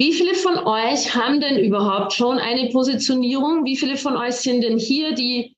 wie 0.00 0.14
viele 0.14 0.34
von 0.34 0.56
euch 0.56 1.14
haben 1.14 1.42
denn 1.42 1.62
überhaupt 1.62 2.14
schon 2.14 2.38
eine 2.38 2.70
Positionierung? 2.70 3.66
Wie 3.66 3.76
viele 3.76 3.98
von 3.98 4.16
euch 4.16 4.36
sind 4.36 4.62
denn 4.62 4.78
hier, 4.78 5.14
die, 5.14 5.54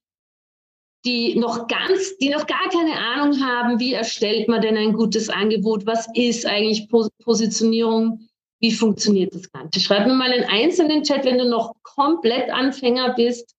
die 1.05 1.39
noch 1.39 1.69
ganz, 1.69 2.17
die 2.19 2.29
noch 2.29 2.49
gar 2.49 2.69
keine 2.69 2.99
Ahnung 2.99 3.41
haben, 3.41 3.79
wie 3.79 3.93
erstellt 3.93 4.49
man 4.49 4.61
denn 4.61 4.77
ein 4.77 4.95
gutes 4.95 5.29
Angebot? 5.29 5.87
Was 5.87 6.09
ist 6.17 6.45
eigentlich 6.45 6.89
Positionierung? 6.89 8.29
Wie 8.59 8.73
funktioniert 8.73 9.33
das 9.33 9.49
Ganze? 9.53 9.79
Schreib 9.79 10.09
mir 10.09 10.15
mal 10.15 10.33
einen 10.33 10.49
einzelnen 10.51 11.05
Chat, 11.05 11.25
wenn 11.25 11.39
du 11.39 11.49
noch 11.49 11.77
komplett 11.85 12.51
Anfänger 12.51 13.15
bist 13.15 13.55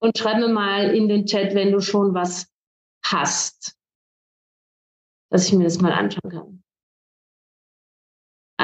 und 0.00 0.16
schreib 0.16 0.38
mir 0.38 0.48
mal 0.48 0.94
in 0.94 1.06
den 1.06 1.26
Chat, 1.26 1.54
wenn 1.54 1.70
du 1.70 1.80
schon 1.80 2.14
was 2.14 2.46
hast, 3.04 3.76
dass 5.30 5.48
ich 5.48 5.52
mir 5.52 5.64
das 5.64 5.82
mal 5.82 5.92
anschauen 5.92 6.30
kann. 6.30 6.63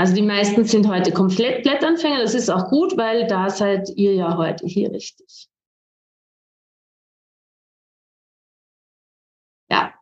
Also 0.00 0.14
die 0.14 0.22
meisten 0.22 0.64
sind 0.64 0.88
heute 0.88 1.12
komplett 1.12 1.62
Blättanfänger. 1.62 2.22
Das 2.22 2.32
ist 2.32 2.48
auch 2.48 2.70
gut, 2.70 2.96
weil 2.96 3.26
da 3.26 3.50
seid 3.50 3.90
ihr 3.96 4.14
ja 4.14 4.38
heute 4.38 4.66
hier 4.66 4.90
richtig. 4.90 5.50
Ja, 9.70 9.92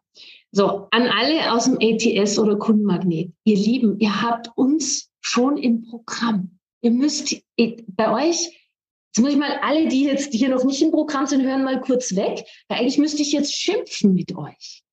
so 0.52 0.86
an 0.92 1.08
alle 1.08 1.52
aus 1.52 1.64
dem 1.64 1.78
ATS 1.82 2.38
oder 2.38 2.56
Kundenmagnet. 2.56 3.32
Ihr 3.42 3.56
Lieben, 3.56 3.98
ihr 3.98 4.22
habt 4.22 4.56
uns 4.56 5.10
schon 5.20 5.56
im 5.56 5.82
Programm. 5.82 6.60
Ihr 6.80 6.92
müsst 6.92 7.34
bei 7.56 8.28
euch, 8.28 8.70
jetzt 9.08 9.20
muss 9.20 9.32
ich 9.32 9.36
mal 9.36 9.58
alle, 9.62 9.88
die 9.88 10.04
jetzt 10.04 10.32
hier 10.32 10.50
noch 10.50 10.62
nicht 10.62 10.80
im 10.80 10.92
Programm 10.92 11.26
sind, 11.26 11.42
hören 11.42 11.64
mal 11.64 11.80
kurz 11.80 12.14
weg, 12.14 12.44
weil 12.68 12.78
eigentlich 12.78 12.98
müsste 12.98 13.22
ich 13.22 13.32
jetzt 13.32 13.52
schimpfen 13.52 14.14
mit 14.14 14.36
euch. 14.36 14.84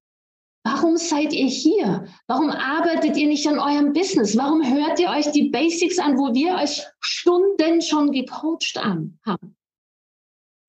Warum 0.65 0.97
seid 0.97 1.31
ihr 1.31 1.45
hier? 1.45 2.07
Warum 2.25 2.49
arbeitet 2.49 3.15
ihr 3.17 3.27
nicht 3.27 3.45
an 3.47 3.59
eurem 3.59 3.93
Business? 3.93 4.35
Warum 4.35 4.65
hört 4.65 4.99
ihr 4.99 5.09
euch 5.09 5.31
die 5.31 5.49
Basics 5.49 5.99
an, 5.99 6.17
wo 6.17 6.33
wir 6.33 6.55
euch 6.55 6.81
Stunden 6.99 7.83
schon 7.83 8.11
gecoacht 8.11 8.75
haben? 8.75 9.19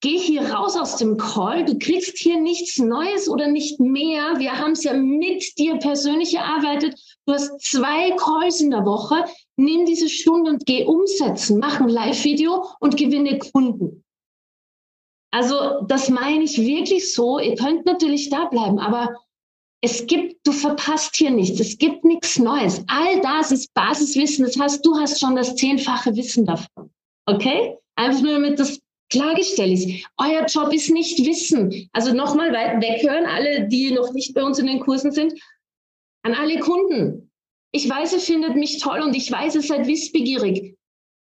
Geh 0.03 0.19
hier 0.19 0.53
raus 0.53 0.76
aus 0.76 0.97
dem 0.97 1.17
Call. 1.17 1.65
Du 1.65 1.79
kriegst 1.79 2.19
hier 2.19 2.38
nichts 2.38 2.76
Neues 2.79 3.26
oder 3.26 3.49
nicht 3.49 3.81
mehr. 3.81 4.38
Wir 4.38 4.59
haben 4.59 4.73
es 4.73 4.85
ja 4.85 4.93
mit 4.93 5.59
dir 5.59 5.79
persönlich 5.79 6.35
erarbeitet. 6.35 7.00
Du 7.25 7.33
hast 7.33 7.59
zwei 7.62 8.11
Calls 8.17 8.61
in 8.61 8.71
der 8.71 8.85
Woche. 8.85 9.25
Nimm 9.57 9.87
diese 9.87 10.11
Stunde 10.11 10.50
und 10.50 10.67
geh 10.67 10.85
umsetzen. 10.85 11.59
Mach 11.59 11.81
ein 11.81 11.88
Live-Video 11.88 12.67
und 12.81 12.99
gewinne 12.99 13.38
Kunden. 13.38 14.05
Also 15.31 15.83
das 15.88 16.11
meine 16.11 16.45
ich 16.45 16.59
wirklich 16.59 17.15
so. 17.15 17.38
Ihr 17.38 17.57
könnt 17.57 17.87
natürlich 17.87 18.29
da 18.29 18.45
bleiben, 18.45 18.79
aber 18.79 19.15
es 19.83 20.06
gibt, 20.06 20.47
du 20.47 20.52
verpasst 20.52 21.16
hier 21.16 21.30
nichts. 21.30 21.61
Es 21.61 21.78
gibt 21.78 22.04
nichts 22.04 22.38
Neues. 22.38 22.83
All 22.87 23.21
das 23.21 23.52
ist 23.52 23.73
Basiswissen. 23.75 24.45
Das 24.45 24.59
heißt, 24.59 24.85
du 24.85 24.97
hast 24.97 25.21
schon 25.21 25.37
das 25.37 25.54
zehnfache 25.54 26.14
Wissen 26.16 26.47
davon. 26.47 26.90
Okay? 27.26 27.76
Einfach 27.97 28.23
nur 28.23 28.33
damit 28.33 28.59
das 28.59 28.80
klargestellt 29.11 29.73
ist. 29.73 29.88
Euer 30.18 30.47
Job 30.47 30.73
ist 30.73 30.90
nicht 30.90 31.18
Wissen. 31.25 31.88
Also 31.92 32.12
nochmal 32.12 32.52
weghören, 32.52 33.26
alle, 33.26 33.68
die 33.68 33.92
noch 33.92 34.12
nicht 34.12 34.35
bei 34.35 34.42
uns 34.42 34.59
in 34.59 34.66
den 34.66 34.80
Kursen 34.80 35.12
sind. 35.12 35.35
An 36.23 36.35
alle 36.35 36.59
Kunden. 36.59 37.30
Ich 37.73 37.88
weiß, 37.88 38.14
ihr 38.14 38.21
findet 38.21 38.56
mich 38.56 38.80
toll 38.80 39.00
und 39.00 39.14
ich 39.14 39.30
weiß, 39.30 39.54
ihr 39.56 39.62
seid 39.62 39.87
wissbegierig. 39.87 40.76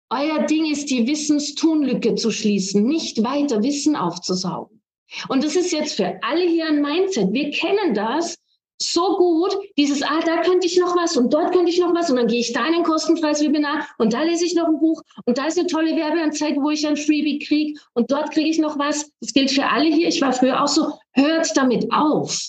Euer 0.10 0.46
Ding 0.46 0.72
ist, 0.72 0.90
die 0.90 1.06
Wissenstunlücke 1.06 2.16
zu 2.16 2.32
schließen, 2.32 2.84
nicht 2.84 3.24
weiter 3.24 3.62
Wissen 3.62 3.96
aufzusaugen. 3.96 4.79
Und 5.28 5.44
das 5.44 5.56
ist 5.56 5.72
jetzt 5.72 5.96
für 5.96 6.20
alle 6.24 6.46
hier 6.46 6.68
ein 6.68 6.82
Mindset. 6.82 7.32
Wir 7.34 7.52
kennen 7.52 7.94
das 7.94 8.38
so 8.82 9.18
gut, 9.18 9.58
dieses, 9.78 10.02
ah, 10.04 10.22
da 10.26 10.42
könnte 10.42 10.66
ich 10.66 10.78
noch 10.78 10.96
was 10.96 11.18
und 11.18 11.34
dort 11.34 11.52
könnte 11.52 11.70
ich 11.70 11.80
noch 11.80 11.94
was 11.94 12.10
und 12.10 12.16
dann 12.16 12.28
gehe 12.28 12.40
ich 12.40 12.54
da 12.54 12.66
in 12.66 12.76
ein 12.76 12.84
kostenfreies 12.84 13.42
Webinar 13.42 13.86
und 13.98 14.14
da 14.14 14.24
lese 14.24 14.46
ich 14.46 14.56
noch 14.56 14.68
ein 14.68 14.80
Buch 14.80 15.02
und 15.26 15.38
da 15.38 15.48
ist 15.48 15.60
eine 15.60 15.68
tolle 15.68 15.96
Werbeanzeige, 15.98 16.62
wo 16.62 16.70
ich 16.70 16.88
ein 16.88 16.96
Freebie 16.96 17.40
kriege 17.40 17.80
und 17.94 18.10
dort 18.10 18.32
kriege 18.32 18.50
ich 18.50 18.58
noch 18.58 18.80
was. 18.80 19.12
Das 19.20 19.34
gilt 19.34 19.52
für 19.52 19.66
alle 19.66 19.90
hier. 19.90 20.08
Ich 20.08 20.22
war 20.22 20.32
früher 20.32 20.64
auch 20.64 20.68
so, 20.68 20.94
hört 21.12 21.56
damit 21.58 21.92
auf. 21.92 22.40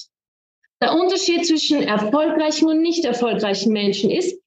Der 0.81 0.95
Unterschied 0.95 1.47
zwischen 1.47 1.83
erfolgreichen 1.83 2.69
und 2.69 2.81
nicht 2.81 3.05
erfolgreichen 3.05 3.73
Menschen 3.73 4.11
ist, 4.11 4.41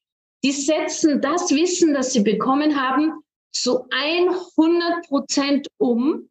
die 0.43 0.51
setzen 0.51 1.21
das 1.21 1.51
Wissen, 1.51 1.93
das 1.93 2.13
sie 2.13 2.21
bekommen 2.21 2.81
haben, 2.81 3.13
zu 3.51 3.85
100 3.91 5.07
Prozent 5.07 5.67
um 5.77 6.29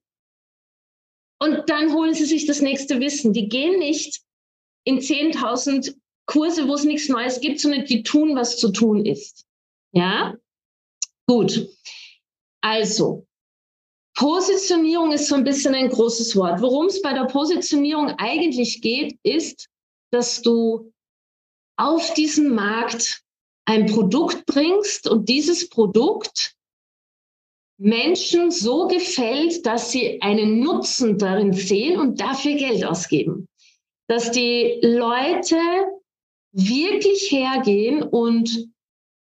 und 1.43 1.69
dann 1.69 1.93
holen 1.93 2.15
sie 2.15 2.25
sich 2.25 2.47
das 2.47 2.61
nächste 2.61 3.01
Wissen. 3.01 3.33
Die 3.33 3.49
gehen 3.49 3.81
nicht 3.81 4.23
in 4.85 5.01
10.000 5.01 5.97
Kurse, 6.27 6.69
wo 6.69 6.75
es 6.75 6.85
nichts 6.85 7.09
Neues 7.09 7.41
gibt, 7.41 7.59
sondern 7.59 7.85
die 7.85 8.05
tun, 8.05 8.37
was 8.37 8.59
zu 8.59 8.71
tun 8.71 9.05
ist. 9.05 9.45
Ja? 9.93 10.37
Gut. 11.27 11.69
Also, 12.61 13.27
Positionierung 14.15 15.11
ist 15.11 15.27
so 15.27 15.35
ein 15.35 15.43
bisschen 15.43 15.75
ein 15.75 15.89
großes 15.89 16.37
Wort. 16.37 16.61
Worum 16.63 16.87
es 16.87 17.03
bei 17.03 17.13
der 17.13 17.25
Positionierung 17.25 18.11
eigentlich 18.19 18.81
geht, 18.81 19.19
ist, 19.25 19.69
dass 20.13 20.43
du 20.43 20.93
auf 21.77 22.15
diesen 22.15 22.55
Markt 22.55 23.25
ein 23.65 23.87
Produkt 23.87 24.47
bringst 24.47 25.09
und 25.09 25.29
dieses 25.29 25.69
Produkt 25.69 26.55
Menschen 27.83 28.53
so 28.53 28.87
gefällt, 28.87 29.67
dass 29.67 29.91
sie 29.91 30.23
einen 30.23 30.61
Nutzen 30.61 31.19
darin 31.19 31.53
sehen 31.53 31.99
und 31.99 32.21
dafür 32.21 32.55
Geld 32.55 32.85
ausgeben. 32.85 33.49
Dass 34.07 34.31
die 34.31 34.79
Leute 34.83 35.57
wirklich 36.53 37.33
hergehen 37.33 38.05
und 38.05 38.69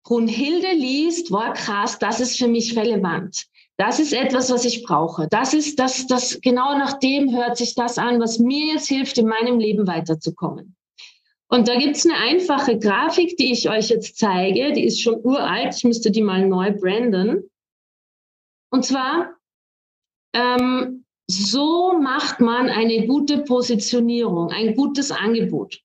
Brunhilde 0.03 0.73
liest, 0.73 1.31
war 1.31 1.53
krass, 1.53 1.97
das 1.97 2.19
ist 2.19 2.37
für 2.37 2.47
mich 2.47 2.77
relevant. 2.77 3.45
Das 3.77 3.99
ist 3.99 4.13
etwas, 4.13 4.51
was 4.51 4.65
ich 4.65 4.83
brauche. 4.83 5.27
Das 5.31 5.55
ist 5.55 5.79
das, 5.79 6.05
das, 6.05 6.39
genau 6.41 6.77
nach 6.77 6.99
dem 6.99 7.35
hört 7.35 7.57
sich 7.57 7.73
das 7.73 7.97
an, 7.97 8.19
was 8.19 8.37
mir 8.37 8.73
jetzt 8.73 8.87
hilft, 8.87 9.17
in 9.17 9.27
meinem 9.27 9.57
Leben 9.59 9.87
weiterzukommen. 9.87 10.75
Und 11.47 11.67
da 11.67 11.75
gibt 11.75 11.95
es 11.95 12.05
eine 12.05 12.17
einfache 12.17 12.77
Grafik, 12.77 13.35
die 13.37 13.51
ich 13.51 13.67
euch 13.69 13.89
jetzt 13.89 14.17
zeige. 14.17 14.73
Die 14.73 14.83
ist 14.83 15.01
schon 15.01 15.19
uralt. 15.23 15.75
Ich 15.75 15.83
müsste 15.83 16.11
die 16.11 16.21
mal 16.21 16.47
neu 16.47 16.71
branden. 16.71 17.49
Und 18.73 18.83
zwar, 18.83 19.35
ähm, 20.33 21.05
so 21.29 21.93
macht 21.99 22.39
man 22.39 22.69
eine 22.69 23.05
gute 23.05 23.43
Positionierung, 23.43 24.49
ein 24.49 24.73
gutes 24.73 25.11
Angebot. 25.11 25.79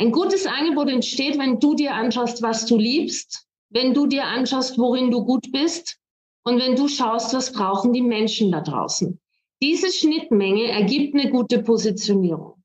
Ein 0.00 0.12
gutes 0.12 0.46
Angebot 0.46 0.88
entsteht, 0.90 1.38
wenn 1.38 1.58
du 1.58 1.74
dir 1.74 1.92
anschaust, 1.92 2.40
was 2.40 2.66
du 2.66 2.78
liebst, 2.78 3.48
wenn 3.70 3.94
du 3.94 4.06
dir 4.06 4.26
anschaust, 4.26 4.78
worin 4.78 5.10
du 5.10 5.24
gut 5.24 5.50
bist 5.50 5.98
und 6.44 6.60
wenn 6.60 6.76
du 6.76 6.86
schaust, 6.86 7.34
was 7.34 7.52
brauchen 7.52 7.92
die 7.92 8.02
Menschen 8.02 8.52
da 8.52 8.60
draußen. 8.60 9.20
Diese 9.60 9.90
Schnittmenge 9.90 10.70
ergibt 10.70 11.14
eine 11.14 11.30
gute 11.30 11.64
Positionierung. 11.64 12.62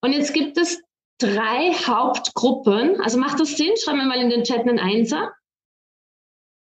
Und 0.00 0.12
jetzt 0.12 0.34
gibt 0.34 0.58
es 0.58 0.82
drei 1.18 1.72
Hauptgruppen. 1.72 3.00
Also 3.00 3.18
macht 3.18 3.38
das 3.38 3.56
Sinn? 3.56 3.76
Schreib 3.76 3.94
mir 3.94 4.06
mal 4.06 4.20
in 4.20 4.30
den 4.30 4.42
Chat 4.42 4.66
einen 4.66 4.80
Einser. 4.80 5.32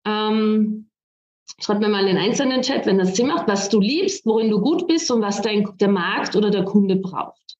Ähm, 0.08 0.88
Schreib 1.58 1.79
mir 1.79 1.89
mal 1.89 2.01
in 2.01 2.15
den 2.15 2.18
einzelnen 2.18 2.62
Chat, 2.62 2.86
wenn 2.86 3.00
das 3.00 3.15
Sinn 3.15 3.27
macht, 3.27 3.48
was 3.48 3.70
du 3.70 3.79
liebst, 3.79 4.25
worin 4.25 4.50
du 4.50 4.62
gut 4.62 4.88
bist 4.88 5.10
und 5.12 5.22
was 5.22 5.41
dein, 5.41 5.68
der 5.79 5.89
Markt 5.89 6.36
oder 6.36 6.51
der 6.51 6.63
Kunde 6.63 6.96
braucht. 6.96 7.58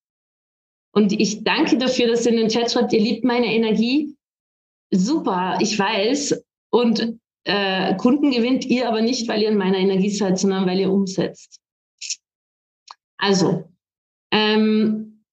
Und 0.92 1.12
ich 1.12 1.44
danke 1.44 1.78
dafür, 1.78 2.08
dass 2.08 2.26
ihr 2.26 2.32
in 2.32 2.38
den 2.38 2.50
Chat 2.50 2.72
schreibt, 2.72 2.94
ihr 2.94 3.02
liebt 3.02 3.24
meine 3.24 3.54
Energie. 3.54 4.16
Super, 4.92 5.58
ich 5.60 5.78
weiß. 5.78 6.44
Und 6.72 7.18
äh, 7.44 7.96
Kunden 7.96 8.32
gewinnt 8.32 8.66
ihr 8.66 8.88
aber 8.88 9.02
nicht, 9.02 9.28
weil 9.28 9.42
ihr 9.42 9.50
in 9.50 9.58
meiner 9.58 9.78
Energie 9.78 10.10
seid, 10.10 10.40
sondern 10.40 10.66
weil 10.66 10.80
ihr 10.80 10.92
umsetzt. 10.92 11.60
Also, 13.18 13.70
ähm, 14.32 15.24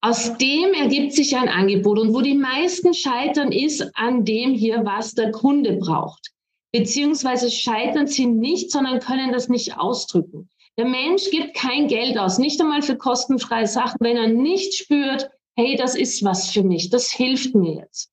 aus 0.00 0.36
dem 0.36 0.74
ergibt 0.74 1.12
sich 1.12 1.36
ein 1.36 1.48
Angebot. 1.48 1.98
Und 1.98 2.12
wo 2.12 2.20
die 2.20 2.34
meisten 2.34 2.92
scheitern, 2.92 3.52
ist 3.52 3.96
an 3.96 4.24
dem 4.24 4.52
hier, 4.52 4.84
was 4.84 5.14
der 5.14 5.30
Kunde 5.30 5.76
braucht 5.76 6.34
beziehungsweise 6.74 7.52
scheitern 7.52 8.08
sie 8.08 8.26
nicht, 8.26 8.72
sondern 8.72 8.98
können 8.98 9.32
das 9.32 9.48
nicht 9.48 9.78
ausdrücken. 9.78 10.50
Der 10.76 10.86
Mensch 10.86 11.30
gibt 11.30 11.54
kein 11.54 11.86
Geld 11.86 12.18
aus, 12.18 12.38
nicht 12.38 12.60
einmal 12.60 12.82
für 12.82 12.96
kostenfreie 12.96 13.68
Sachen, 13.68 13.98
wenn 14.00 14.16
er 14.16 14.26
nicht 14.26 14.74
spürt, 14.74 15.30
hey, 15.54 15.76
das 15.76 15.94
ist 15.94 16.24
was 16.24 16.50
für 16.50 16.64
mich, 16.64 16.90
das 16.90 17.12
hilft 17.12 17.54
mir 17.54 17.82
jetzt. 17.82 18.10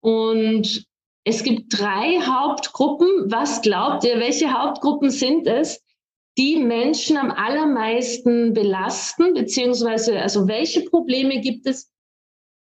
Und 0.00 0.86
es 1.24 1.42
gibt 1.42 1.76
drei 1.76 2.20
Hauptgruppen. 2.20 3.32
Was 3.32 3.62
glaubt 3.62 4.04
ihr, 4.04 4.20
welche 4.20 4.52
Hauptgruppen 4.52 5.10
sind 5.10 5.48
es, 5.48 5.82
die 6.38 6.56
Menschen 6.56 7.16
am 7.16 7.32
allermeisten 7.32 8.52
belasten, 8.52 9.34
beziehungsweise 9.34 10.20
also 10.22 10.46
welche 10.46 10.82
Probleme 10.82 11.40
gibt 11.40 11.66
es, 11.66 11.90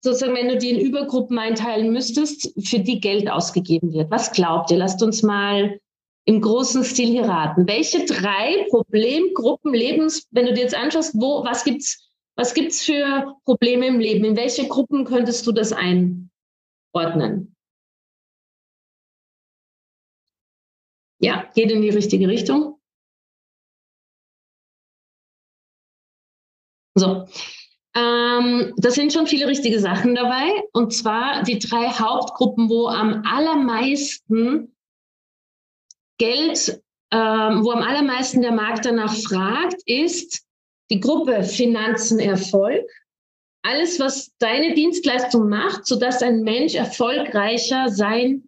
sozusagen, 0.00 0.34
wenn 0.34 0.48
du 0.48 0.58
die 0.58 0.70
in 0.70 0.80
Übergruppen 0.80 1.38
einteilen 1.38 1.92
müsstest, 1.92 2.52
für 2.66 2.78
die 2.78 3.00
Geld 3.00 3.30
ausgegeben 3.30 3.92
wird. 3.92 4.10
Was 4.10 4.32
glaubt 4.32 4.70
ihr? 4.70 4.78
Lasst 4.78 5.02
uns 5.02 5.22
mal 5.22 5.80
im 6.24 6.40
großen 6.40 6.84
Stil 6.84 7.08
hier 7.08 7.24
raten. 7.24 7.66
Welche 7.66 8.04
drei 8.04 8.66
Problemgruppen 8.68 9.72
Lebens, 9.72 10.26
wenn 10.30 10.46
du 10.46 10.52
dir 10.52 10.62
jetzt 10.62 10.74
anschaust, 10.74 11.14
wo, 11.14 11.42
was 11.44 11.64
gibt's, 11.64 12.10
was 12.36 12.52
gibt's 12.54 12.84
für 12.84 13.34
Probleme 13.44 13.86
im 13.86 13.98
Leben? 13.98 14.24
In 14.24 14.36
welche 14.36 14.68
Gruppen 14.68 15.04
könntest 15.04 15.46
du 15.46 15.52
das 15.52 15.72
einordnen? 15.72 17.56
Ja, 21.20 21.50
geht 21.54 21.70
in 21.70 21.82
die 21.82 21.90
richtige 21.90 22.28
Richtung. 22.28 22.78
So, 26.94 27.26
Ähm, 28.58 28.74
da 28.76 28.90
sind 28.90 29.12
schon 29.12 29.26
viele 29.26 29.46
richtige 29.46 29.80
Sachen 29.80 30.14
dabei. 30.14 30.62
Und 30.72 30.92
zwar 30.92 31.42
die 31.42 31.58
drei 31.58 31.88
Hauptgruppen, 31.88 32.68
wo 32.68 32.88
am 32.88 33.22
allermeisten 33.26 34.74
Geld, 36.18 36.82
ähm, 37.12 37.64
wo 37.64 37.70
am 37.70 37.82
allermeisten 37.82 38.42
der 38.42 38.52
Markt 38.52 38.84
danach 38.84 39.14
fragt, 39.14 39.82
ist 39.86 40.44
die 40.90 41.00
Gruppe 41.00 41.44
Finanzen 41.44 42.18
Erfolg. 42.18 42.84
Alles, 43.62 44.00
was 44.00 44.32
deine 44.38 44.74
Dienstleistung 44.74 45.48
macht, 45.48 45.86
sodass 45.86 46.22
ein 46.22 46.42
Mensch 46.42 46.74
erfolgreicher 46.74 47.88
sein 47.88 48.44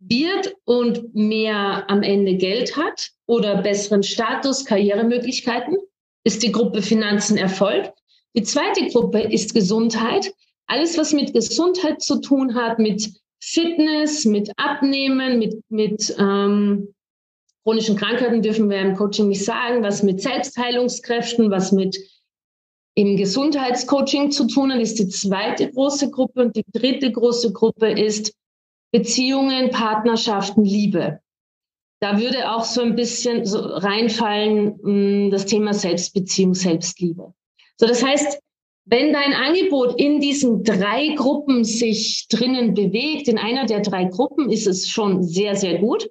wird 0.00 0.54
und 0.64 1.14
mehr 1.14 1.88
am 1.88 2.02
Ende 2.02 2.36
Geld 2.36 2.76
hat 2.76 3.10
oder 3.26 3.62
besseren 3.62 4.02
Status, 4.02 4.64
Karrieremöglichkeiten, 4.64 5.76
ist 6.24 6.42
die 6.42 6.52
Gruppe 6.52 6.82
Finanzen 6.82 7.36
Erfolg. 7.36 7.92
Die 8.36 8.42
zweite 8.42 8.86
Gruppe 8.88 9.20
ist 9.20 9.54
Gesundheit. 9.54 10.32
Alles, 10.66 10.98
was 10.98 11.12
mit 11.12 11.32
Gesundheit 11.32 12.02
zu 12.02 12.20
tun 12.20 12.54
hat, 12.54 12.78
mit 12.78 13.10
Fitness, 13.40 14.24
mit 14.24 14.50
Abnehmen, 14.56 15.38
mit, 15.38 15.62
mit 15.70 16.14
ähm, 16.18 16.94
chronischen 17.62 17.96
Krankheiten 17.96 18.42
dürfen 18.42 18.68
wir 18.68 18.80
im 18.80 18.96
Coaching 18.96 19.28
nicht 19.28 19.44
sagen, 19.44 19.82
was 19.82 20.02
mit 20.02 20.20
Selbstheilungskräften, 20.20 21.50
was 21.50 21.72
mit 21.72 21.98
im 22.94 23.16
Gesundheitscoaching 23.16 24.32
zu 24.32 24.48
tun 24.48 24.72
hat, 24.72 24.80
ist 24.80 24.98
die 24.98 25.08
zweite 25.08 25.70
große 25.70 26.10
Gruppe. 26.10 26.42
Und 26.42 26.56
die 26.56 26.64
dritte 26.72 27.12
große 27.12 27.52
Gruppe 27.52 27.90
ist 27.90 28.34
Beziehungen, 28.90 29.70
Partnerschaften, 29.70 30.64
Liebe. 30.64 31.20
Da 32.00 32.18
würde 32.18 32.50
auch 32.50 32.64
so 32.64 32.80
ein 32.80 32.96
bisschen 32.96 33.44
so 33.44 33.58
reinfallen 33.60 34.80
hm, 34.82 35.30
das 35.30 35.46
Thema 35.46 35.74
Selbstbeziehung, 35.74 36.54
Selbstliebe. 36.54 37.34
So, 37.78 37.86
das 37.86 38.04
heißt, 38.04 38.40
wenn 38.86 39.12
dein 39.12 39.34
Angebot 39.34 40.00
in 40.00 40.20
diesen 40.20 40.64
drei 40.64 41.14
Gruppen 41.14 41.64
sich 41.64 42.26
drinnen 42.28 42.74
bewegt, 42.74 43.28
in 43.28 43.38
einer 43.38 43.66
der 43.66 43.80
drei 43.80 44.04
Gruppen, 44.04 44.50
ist 44.50 44.66
es 44.66 44.88
schon 44.88 45.22
sehr, 45.22 45.54
sehr 45.56 45.78
gut. 45.78 46.10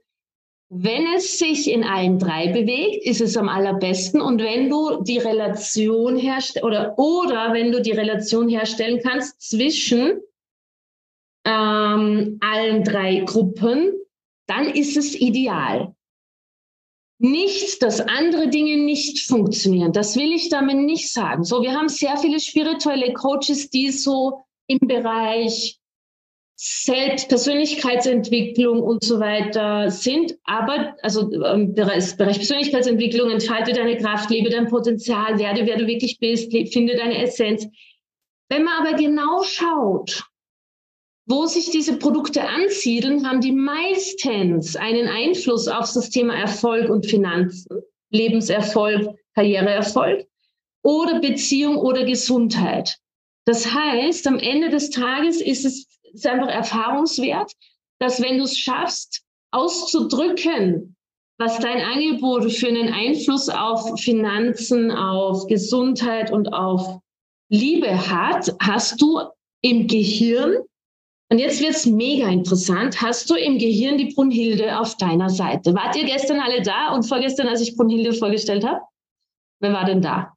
Wenn 0.70 1.08
es 1.16 1.40
sich 1.40 1.72
in 1.72 1.84
allen 1.84 2.20
drei 2.20 2.50
bewegt, 2.50 3.06
ist 3.06 3.22
es 3.22 3.36
am 3.36 3.50
allerbesten. 3.50 4.22
Und 4.22 4.42
wenn 4.42 4.70
du 4.70 5.02
die 5.02 5.18
Relation 5.18 6.18
herstellst 6.18 6.64
oder, 6.64 6.94
oder 7.00 7.54
wenn 7.54 7.72
du 7.72 7.82
die 7.82 7.94
Relation 7.94 8.48
herstellen 8.48 9.00
kannst 9.02 9.42
zwischen 9.42 10.22
ähm, 11.46 12.38
allen 12.42 12.84
drei 12.84 13.22
Gruppen, 13.26 13.94
dann 14.46 14.68
ist 14.68 14.98
es 14.98 15.16
ideal. 15.16 15.96
Nicht, 17.20 17.82
dass 17.82 18.00
andere 18.00 18.48
Dinge 18.50 18.78
nicht 18.78 19.22
funktionieren. 19.22 19.92
Das 19.92 20.16
will 20.16 20.32
ich 20.34 20.50
damit 20.50 20.78
nicht 20.78 21.12
sagen. 21.12 21.44
So, 21.44 21.62
wir 21.62 21.74
haben 21.74 21.90
sehr 21.90 22.16
viele 22.18 22.40
spirituelle 22.40 23.14
Coaches, 23.14 23.70
die 23.70 23.90
so 23.92 24.46
im 24.68 24.80
Bereich 24.80 25.80
Selbst, 26.60 27.30
Persönlichkeitsentwicklung 27.30 28.82
und 28.82 29.04
so 29.04 29.20
weiter 29.20 29.92
sind. 29.92 30.38
Aber, 30.44 30.96
also 31.04 31.30
im 31.32 31.76
Bereich, 31.76 32.18
Bereich 32.18 32.38
Persönlichkeitsentwicklung, 32.38 33.30
entfalte 33.30 33.74
deine 33.74 33.96
Kraft, 33.98 34.32
lebe 34.32 34.50
dein 34.50 34.68
Potenzial, 34.68 35.38
werde, 35.38 35.68
wer 35.68 35.78
du 35.78 35.86
wirklich 35.86 36.18
bist, 36.20 36.52
finde 36.52 36.96
deine 36.96 37.22
Essenz. 37.22 37.68
Wenn 38.50 38.64
man 38.64 38.86
aber 38.86 38.98
genau 38.98 39.44
schaut, 39.44 40.24
wo 41.28 41.46
sich 41.46 41.70
diese 41.70 41.98
Produkte 41.98 42.48
ansiedeln, 42.48 43.28
haben 43.28 43.42
die 43.42 43.52
meistens 43.52 44.76
einen 44.76 45.08
Einfluss 45.08 45.68
auf 45.68 45.92
das 45.94 46.10
Thema 46.10 46.34
Erfolg 46.34 46.90
und 46.90 47.06
Finanzen, 47.06 47.82
Lebenserfolg, 48.12 49.16
Karriereerfolg 49.36 50.26
oder 50.84 51.20
Beziehung 51.20 51.78
oder 51.78 52.06
Gesundheit. 52.06 52.98
Das 53.46 53.72
heißt, 53.74 54.26
am 54.28 54.40
Ende 54.40 54.70
des 54.70 54.90
Tages 54.90 55.42
ist 55.42 55.66
es 55.66 55.88
ist 56.14 56.26
einfach 56.26 56.50
erfahrungswert, 56.50 57.52
dass 58.00 58.22
wenn 58.22 58.38
du 58.38 58.44
es 58.44 58.58
schaffst, 58.58 59.24
auszudrücken, 59.52 60.96
was 61.38 61.60
dein 61.60 61.82
Angebot 61.82 62.52
für 62.52 62.68
einen 62.68 62.92
Einfluss 62.92 63.50
auf 63.50 64.00
Finanzen, 64.00 64.92
auf 64.92 65.46
Gesundheit 65.48 66.32
und 66.32 66.54
auf 66.54 67.00
Liebe 67.50 68.10
hat, 68.10 68.56
hast 68.60 69.02
du 69.02 69.22
im 69.62 69.88
Gehirn 69.88 70.58
und 71.30 71.40
jetzt 71.40 71.62
wird's 71.62 71.86
mega 71.86 72.30
interessant. 72.30 73.02
Hast 73.02 73.30
du 73.30 73.36
im 73.36 73.58
Gehirn 73.58 73.98
die 73.98 74.14
Brunhilde 74.14 74.80
auf 74.80 74.96
deiner 74.96 75.30
Seite? 75.30 75.74
Wart 75.74 75.96
ihr 75.98 76.06
gestern 76.06 76.40
alle 76.40 76.62
da 76.62 76.94
und 76.94 77.04
vorgestern, 77.04 77.48
als 77.48 77.62
ich 77.62 77.76
Brunhilde 77.76 78.14
vorgestellt 78.14 78.66
habe? 78.66 78.82
Wer 79.60 79.74
war 79.74 79.86
denn 79.86 80.02
da? 80.02 80.34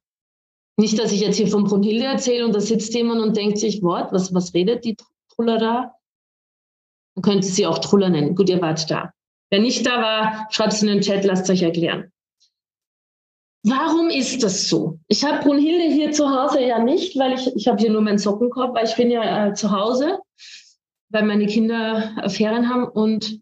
Nicht, 0.77 0.99
dass 0.99 1.11
ich 1.11 1.21
jetzt 1.21 1.37
hier 1.37 1.47
von 1.47 1.63
Brunhilde 1.63 2.05
erzähle 2.05 2.45
und 2.45 2.53
da 2.53 2.59
sitzt 2.59 2.93
jemand 2.93 3.21
und 3.21 3.37
denkt 3.37 3.57
sich, 3.59 3.81
Wort, 3.83 4.11
was, 4.11 4.33
was 4.33 4.53
redet 4.53 4.83
die 4.83 4.97
Truller 5.33 5.57
da? 5.57 5.95
Man 7.15 7.23
könnte 7.23 7.47
sie 7.47 7.65
auch 7.65 7.79
Truller 7.79 8.09
nennen. 8.09 8.35
Gut, 8.35 8.49
ihr 8.49 8.61
wart 8.61 8.89
da. 8.89 9.13
Wer 9.49 9.59
nicht 9.59 9.85
da 9.85 10.01
war, 10.01 10.47
schreibt 10.49 10.73
es 10.73 10.81
in 10.81 10.87
den 10.87 11.01
Chat, 11.01 11.23
lasst 11.23 11.49
euch 11.49 11.61
erklären. 11.61 12.11
Warum 13.63 14.09
ist 14.09 14.43
das 14.43 14.67
so? 14.67 14.97
Ich 15.07 15.23
habe 15.23 15.43
Brunhilde 15.43 15.93
hier 15.93 16.11
zu 16.11 16.29
Hause 16.29 16.61
ja 16.61 16.79
nicht, 16.79 17.17
weil 17.17 17.33
ich, 17.33 17.55
ich 17.55 17.67
habe 17.67 17.77
hier 17.77 17.91
nur 17.91 18.01
meinen 18.01 18.17
Sockenkorb, 18.17 18.73
weil 18.75 18.85
ich 18.85 18.95
bin 18.95 19.11
ja 19.11 19.47
äh, 19.47 19.53
zu 19.53 19.71
Hause 19.71 20.19
weil 21.11 21.23
meine 21.23 21.45
Kinder 21.45 22.29
Ferien 22.29 22.69
haben 22.69 22.87
und 22.87 23.41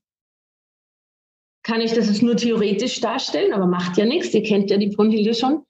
kann 1.64 1.82
ich 1.82 1.94
das 1.94 2.08
jetzt 2.08 2.24
nur 2.24 2.36
theoretisch 2.36 3.00
darstellen, 3.00 3.54
aber 3.54 3.68
macht 3.68 3.98
ja 3.98 4.06
nichts. 4.06 4.34
Ihr 4.34 4.44
kennt 4.44 4.72
ja 4.72 4.78
die 4.78 4.90
Brunhilde 4.90 5.34
schon. 5.34 5.64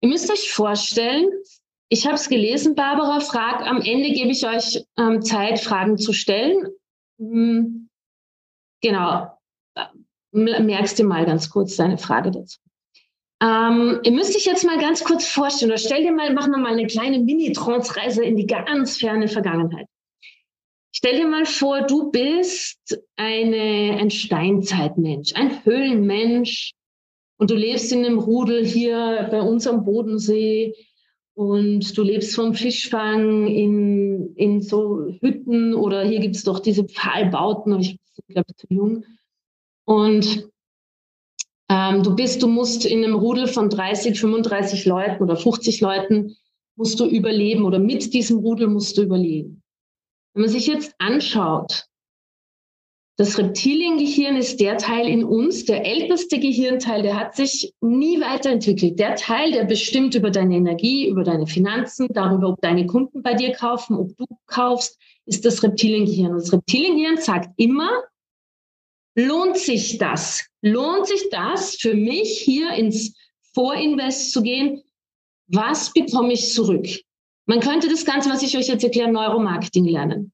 Ihr 0.00 0.08
müsst 0.08 0.30
euch 0.30 0.52
vorstellen, 0.52 1.26
ich 1.88 2.06
habe 2.06 2.16
es 2.16 2.28
gelesen, 2.28 2.74
Barbara, 2.74 3.20
frag, 3.20 3.66
am 3.66 3.80
Ende 3.82 4.10
gebe 4.12 4.30
ich 4.30 4.46
euch 4.46 4.84
ähm, 4.98 5.22
Zeit, 5.22 5.60
Fragen 5.60 5.98
zu 5.98 6.12
stellen. 6.12 6.66
Hm, 7.18 7.88
genau, 8.80 9.38
merkst 10.32 10.98
du 10.98 11.04
mal 11.04 11.24
ganz 11.26 11.50
kurz 11.50 11.76
deine 11.76 11.98
Frage 11.98 12.30
dazu. 12.30 12.58
Ähm, 13.42 14.00
ihr 14.04 14.12
müsst 14.12 14.36
euch 14.36 14.44
jetzt 14.44 14.64
mal 14.64 14.78
ganz 14.78 15.04
kurz 15.04 15.26
vorstellen, 15.26 15.70
oder 15.70 15.78
stell 15.78 16.02
dir 16.02 16.12
mal, 16.12 16.32
machen 16.32 16.52
wir 16.52 16.58
mal 16.58 16.72
eine 16.72 16.86
kleine 16.86 17.18
Mini-Trance-Reise 17.18 18.24
in 18.24 18.36
die 18.36 18.46
ganz 18.46 18.98
ferne 18.98 19.28
Vergangenheit. 19.28 19.86
Stell 20.94 21.16
dir 21.16 21.26
mal 21.26 21.46
vor, 21.46 21.82
du 21.82 22.10
bist 22.10 23.00
eine, 23.16 23.96
ein 23.98 24.10
Steinzeitmensch, 24.10 25.34
ein 25.34 25.64
Höhlenmensch 25.64 26.74
und 27.38 27.50
du 27.50 27.54
lebst 27.54 27.90
in 27.92 28.04
einem 28.04 28.18
Rudel 28.18 28.64
hier 28.64 29.26
bei 29.30 29.40
uns 29.40 29.66
am 29.66 29.84
Bodensee 29.84 30.74
und 31.32 31.96
du 31.96 32.02
lebst 32.02 32.34
vom 32.34 32.52
Fischfang 32.52 33.46
in, 33.46 34.34
in 34.36 34.60
so 34.60 35.06
Hütten 35.20 35.72
oder 35.72 36.04
hier 36.04 36.20
gibt 36.20 36.36
es 36.36 36.44
doch 36.44 36.58
diese 36.58 36.84
Pfahlbauten, 36.84 37.72
aber 37.72 37.80
ich 37.80 37.98
glaube 38.28 38.54
zu 38.54 38.66
jung. 38.68 39.06
Und 39.86 40.50
ähm, 41.70 42.02
du 42.02 42.14
bist, 42.14 42.42
du 42.42 42.48
musst 42.48 42.84
in 42.84 43.02
einem 43.02 43.14
Rudel 43.14 43.46
von 43.46 43.70
30, 43.70 44.20
35 44.20 44.84
Leuten 44.84 45.22
oder 45.22 45.36
50 45.36 45.80
Leuten 45.80 46.36
musst 46.76 47.00
du 47.00 47.06
überleben 47.06 47.64
oder 47.64 47.78
mit 47.78 48.12
diesem 48.12 48.40
Rudel 48.40 48.68
musst 48.68 48.98
du 48.98 49.02
überleben. 49.02 49.61
Wenn 50.34 50.42
man 50.42 50.50
sich 50.50 50.66
jetzt 50.66 50.94
anschaut, 50.98 51.84
das 53.18 53.38
Reptiliengehirn 53.38 54.36
ist 54.36 54.58
der 54.58 54.78
Teil 54.78 55.06
in 55.06 55.22
uns, 55.22 55.66
der 55.66 55.84
älteste 55.84 56.40
Gehirnteil, 56.40 57.02
der 57.02 57.16
hat 57.16 57.36
sich 57.36 57.74
nie 57.82 58.20
weiterentwickelt. 58.20 58.98
Der 58.98 59.16
Teil, 59.16 59.52
der 59.52 59.64
bestimmt 59.64 60.14
über 60.14 60.30
deine 60.30 60.56
Energie, 60.56 61.08
über 61.08 61.22
deine 61.22 61.46
Finanzen, 61.46 62.08
darüber, 62.10 62.48
ob 62.48 62.60
deine 62.62 62.86
Kunden 62.86 63.22
bei 63.22 63.34
dir 63.34 63.52
kaufen, 63.52 63.96
ob 63.96 64.16
du 64.16 64.24
kaufst, 64.46 64.98
ist 65.26 65.44
das 65.44 65.62
Reptiliengehirn. 65.62 66.32
Und 66.32 66.40
das 66.40 66.52
Reptiliengehirn 66.52 67.18
sagt 67.18 67.50
immer, 67.58 68.02
lohnt 69.14 69.58
sich 69.58 69.98
das? 69.98 70.46
Lohnt 70.62 71.06
sich 71.06 71.28
das 71.30 71.76
für 71.76 71.94
mich 71.94 72.38
hier 72.38 72.72
ins 72.72 73.14
Vorinvest 73.54 74.32
zu 74.32 74.42
gehen? 74.42 74.82
Was 75.48 75.92
bekomme 75.92 76.32
ich 76.32 76.50
zurück? 76.50 76.88
Man 77.46 77.60
könnte 77.60 77.88
das 77.88 78.04
Ganze, 78.04 78.30
was 78.30 78.42
ich 78.42 78.56
euch 78.56 78.68
jetzt 78.68 78.84
erkläre, 78.84 79.10
Neuromarketing 79.10 79.86
lernen. 79.86 80.32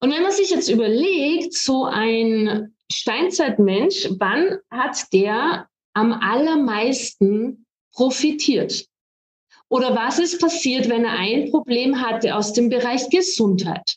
Und 0.00 0.12
wenn 0.12 0.22
man 0.22 0.32
sich 0.32 0.50
jetzt 0.50 0.68
überlegt, 0.68 1.54
so 1.54 1.84
ein 1.84 2.74
Steinzeitmensch, 2.90 4.08
wann 4.18 4.58
hat 4.70 5.12
der 5.12 5.68
am 5.94 6.12
allermeisten 6.12 7.66
profitiert? 7.92 8.86
Oder 9.68 9.94
was 9.94 10.18
ist 10.18 10.40
passiert, 10.40 10.88
wenn 10.88 11.04
er 11.04 11.16
ein 11.18 11.50
Problem 11.50 12.00
hatte 12.00 12.34
aus 12.34 12.52
dem 12.52 12.70
Bereich 12.70 13.08
Gesundheit? 13.10 13.96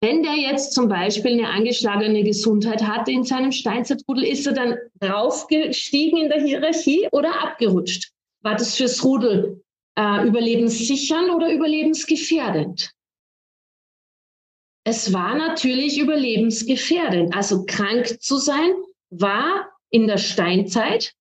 Wenn 0.00 0.22
der 0.22 0.34
jetzt 0.34 0.72
zum 0.72 0.88
Beispiel 0.88 1.32
eine 1.32 1.50
angeschlagene 1.50 2.24
Gesundheit 2.24 2.82
hatte 2.82 3.12
in 3.12 3.24
seinem 3.24 3.52
Steinzeitrudel, 3.52 4.24
ist 4.24 4.46
er 4.46 4.52
dann 4.52 4.76
raufgestiegen 5.04 6.18
in 6.18 6.28
der 6.28 6.40
Hierarchie 6.40 7.08
oder 7.12 7.42
abgerutscht? 7.42 8.10
War 8.40 8.56
das 8.56 8.74
fürs 8.74 9.04
Rudel 9.04 9.61
äh, 9.96 10.26
überlebenssichernd 10.26 11.30
oder 11.30 11.52
überlebensgefährdend? 11.52 12.92
Es 14.84 15.12
war 15.12 15.36
natürlich 15.36 15.98
überlebensgefährdend. 15.98 17.34
Also 17.34 17.64
krank 17.64 18.20
zu 18.20 18.38
sein 18.38 18.72
war 19.10 19.70
in 19.90 20.06
der 20.06 20.18
Steinzeit 20.18 21.14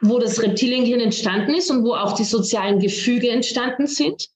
wo 0.00 0.18
das 0.18 0.42
Reptiliengehirn 0.42 1.00
entstanden 1.00 1.54
ist 1.54 1.70
und 1.70 1.84
wo 1.84 1.94
auch 1.94 2.12
die 2.12 2.24
sozialen 2.24 2.78
Gefüge 2.78 3.30
entstanden 3.30 3.86
sind, 3.86 4.28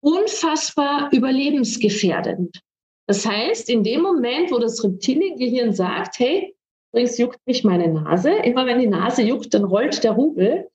unfassbar 0.00 1.10
überlebensgefährdend. 1.12 2.60
Das 3.06 3.26
heißt, 3.26 3.70
in 3.70 3.82
dem 3.82 4.02
Moment, 4.02 4.50
wo 4.50 4.58
das 4.58 4.82
Reptiliengehirn 4.84 5.72
sagt, 5.72 6.18
hey, 6.18 6.54
übrigens 6.92 7.18
juckt 7.18 7.40
mich 7.46 7.64
meine 7.64 7.88
Nase, 7.88 8.30
immer 8.30 8.66
wenn 8.66 8.80
die 8.80 8.86
Nase 8.86 9.22
juckt, 9.22 9.54
dann 9.54 9.64
rollt 9.64 10.04
der 10.04 10.12
Rubel, 10.12 10.68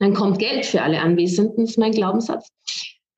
dann 0.00 0.14
kommt 0.14 0.38
Geld 0.38 0.66
für 0.66 0.82
alle 0.82 1.00
Anwesenden, 1.00 1.64
ist 1.64 1.78
mein 1.78 1.92
Glaubenssatz. 1.92 2.48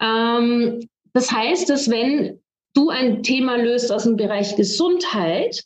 Ähm, 0.00 0.86
das 1.14 1.30
heißt, 1.30 1.70
dass 1.70 1.88
wenn 1.88 2.40
du 2.74 2.90
ein 2.90 3.22
Thema 3.22 3.56
löst 3.56 3.92
aus 3.92 4.04
dem 4.04 4.16
Bereich 4.16 4.56
Gesundheit, 4.56 5.62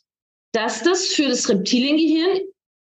dass 0.53 0.83
das 0.83 1.07
für 1.07 1.27
das 1.27 1.49
Reptiliengehirn 1.49 2.39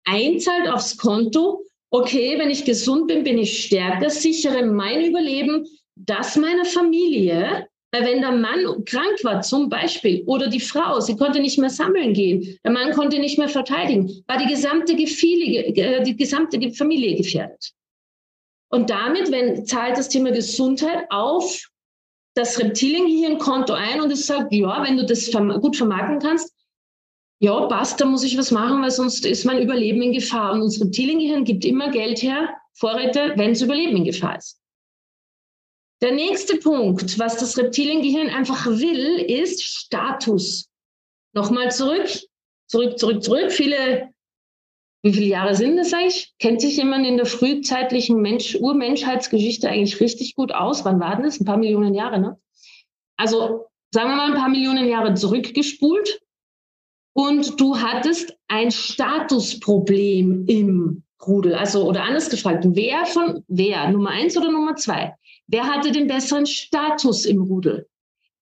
einzahlt 0.05 0.69
aufs 0.69 0.97
Konto, 0.97 1.65
okay, 1.91 2.39
wenn 2.39 2.51
ich 2.51 2.65
gesund 2.65 3.09
bin, 3.09 3.25
bin 3.25 3.39
ich 3.39 3.65
stärker, 3.65 4.11
sichere 4.11 4.65
mein 4.65 5.07
Überleben, 5.07 5.67
das 5.97 6.37
meiner 6.37 6.65
Familie, 6.65 7.67
weil 7.93 8.05
wenn 8.05 8.21
der 8.21 8.33
Mann 8.33 8.85
krank 8.85 9.25
war 9.25 9.41
zum 9.41 9.71
Beispiel 9.71 10.23
oder 10.27 10.49
die 10.49 10.61
Frau, 10.61 11.01
sie 11.01 11.17
konnte 11.17 11.41
nicht 11.41 11.59
mehr 11.59 11.71
sammeln 11.71 12.13
gehen, 12.13 12.59
der 12.63 12.73
Mann 12.73 12.93
konnte 12.93 13.19
nicht 13.19 13.39
mehr 13.39 13.49
verteidigen, 13.49 14.23
war 14.27 14.37
die 14.37 14.53
gesamte, 14.53 14.95
Gefühle, 14.95 15.65
äh, 15.67 16.03
die 16.03 16.17
gesamte 16.17 16.61
Familie 16.73 17.17
gefährdet. 17.17 17.73
Und 18.71 18.91
damit, 18.91 19.31
wenn 19.31 19.65
zahlt 19.67 19.97
das 19.97 20.09
Thema 20.09 20.31
Gesundheit 20.31 21.07
auf 21.11 21.69
das 22.35 22.59
Reptiliengehirnkonto 22.59 23.73
ein 23.73 24.01
und 24.01 24.13
es 24.13 24.27
sagt, 24.27 24.53
ja, 24.53 24.83
wenn 24.85 24.97
du 24.97 25.05
das 25.05 25.31
gut 25.61 25.77
vermarkten 25.77 26.19
kannst, 26.21 26.55
ja, 27.41 27.67
passt, 27.67 28.01
da 28.01 28.05
muss 28.05 28.25
ich 28.25 28.37
was 28.37 28.51
machen, 28.51 28.83
weil 28.83 28.91
sonst 28.91 29.25
ist 29.25 29.45
mein 29.45 29.63
Überleben 29.63 30.03
in 30.03 30.13
Gefahr. 30.13 30.53
Und 30.53 30.63
unser 30.63 30.85
Reptiliengehirn 30.85 31.45
gibt 31.45 31.65
immer 31.65 31.91
Geld 31.91 32.23
her, 32.23 32.55
Vorräte, 32.75 33.33
wenn 33.37 33.53
das 33.53 33.63
Überleben 33.63 33.97
in 33.97 34.05
Gefahr 34.05 34.39
ist. 34.39 34.61
Der 36.01 36.13
nächste 36.13 36.57
Punkt, 36.57 37.19
was 37.19 37.39
das 37.39 37.57
Reptiliengehirn 37.59 38.29
einfach 38.29 38.67
will, 38.67 39.21
ist 39.21 39.63
Status. 39.63 40.69
Nochmal 41.33 41.73
zurück, 41.73 42.09
zurück, 42.69 42.99
zurück, 42.99 43.23
zurück. 43.23 43.53
Viele, 43.53 44.11
wie 45.03 45.13
viele 45.13 45.27
Jahre 45.27 45.55
sind 45.55 45.77
das 45.77 45.93
eigentlich? 45.93 46.35
Kennt 46.39 46.61
sich 46.61 46.77
jemand 46.77 47.07
in 47.07 47.17
der 47.17 47.27
frühzeitlichen 47.27 48.21
Mensch, 48.21 48.57
Urmenschheitsgeschichte 48.57 49.69
eigentlich 49.69 50.01
richtig 50.01 50.35
gut 50.35 50.53
aus? 50.53 50.85
Wann 50.85 51.01
war 51.01 51.21
das? 51.23 51.41
Ein 51.41 51.45
paar 51.45 51.57
Millionen 51.57 51.95
Jahre, 51.95 52.19
ne? 52.19 52.39
Also 53.17 53.67
sagen 53.91 54.11
wir 54.11 54.17
mal 54.17 54.33
ein 54.33 54.39
paar 54.39 54.49
Millionen 54.49 54.89
Jahre 54.89 55.15
zurückgespult 55.15 56.21
und 57.15 57.61
du 57.61 57.79
hattest 57.79 58.37
ein 58.49 58.71
Statusproblem 58.71 60.47
im 60.47 61.03
Rudel. 61.27 61.55
Also, 61.55 61.89
oder 61.89 62.05
anders 62.05 62.31
gefragt, 62.31 62.65
wer 62.69 63.07
von, 63.07 63.45
wer, 63.49 63.91
Nummer 63.91 64.11
eins 64.11 64.37
oder 64.37 64.51
Nummer 64.51 64.77
zwei? 64.77 65.15
Wer 65.47 65.67
hatte 65.67 65.91
den 65.91 66.07
besseren 66.07 66.47
Status 66.47 67.25
im 67.25 67.43
Rudel? 67.43 67.89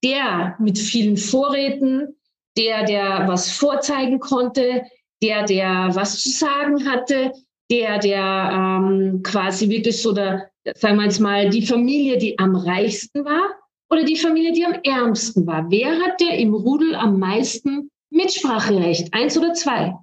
Der 0.05 0.57
mit 0.59 0.79
vielen 0.79 1.16
Vorräten, 1.16 2.16
der, 2.57 2.85
der 2.85 3.25
was 3.29 3.51
vorzeigen 3.51 4.21
konnte, 4.21 4.83
der, 5.22 5.44
der 5.44 5.90
was 5.92 6.22
zu 6.22 6.31
sagen 6.31 6.88
hatte, 6.90 7.33
der, 7.70 7.98
der 7.98 8.50
ähm, 8.52 9.22
quasi 9.22 9.68
wirklich 9.68 10.00
so 10.00 10.12
der, 10.12 10.50
sagen 10.76 10.96
wir 10.96 11.05
jetzt 11.05 11.20
mal, 11.20 11.50
die 11.50 11.66
Familie, 11.66 12.18
die 12.18 12.38
am 12.38 12.55
reichsten 12.55 13.24
war 13.24 13.57
oder 13.90 14.05
die 14.05 14.16
Familie, 14.16 14.52
die 14.52 14.64
am 14.64 14.74
ärmsten 14.85 15.46
war. 15.46 15.70
Wer 15.70 15.98
hat 16.00 16.20
der 16.20 16.38
im 16.38 16.55
Rudel 16.55 16.94
am 16.94 17.18
meisten 17.18 17.90
Mitspracherecht? 18.11 19.12
Eins 19.14 19.37
oder 19.37 19.52
zwei? 19.55 19.94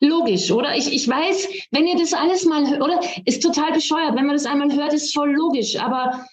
Logisch, 0.00 0.50
oder? 0.50 0.76
Ich, 0.76 0.92
ich 0.92 1.06
weiß, 1.06 1.48
wenn 1.70 1.86
ihr 1.86 1.96
das 1.96 2.12
alles 2.12 2.44
mal 2.44 2.68
hört, 2.68 2.82
oder? 2.82 3.00
Ist 3.24 3.42
total 3.42 3.72
bescheuert. 3.72 4.16
Wenn 4.16 4.26
man 4.26 4.34
das 4.34 4.46
einmal 4.46 4.72
hört, 4.72 4.92
ist 4.92 5.14
voll 5.14 5.32
logisch. 5.32 5.76
Aber 5.78 6.26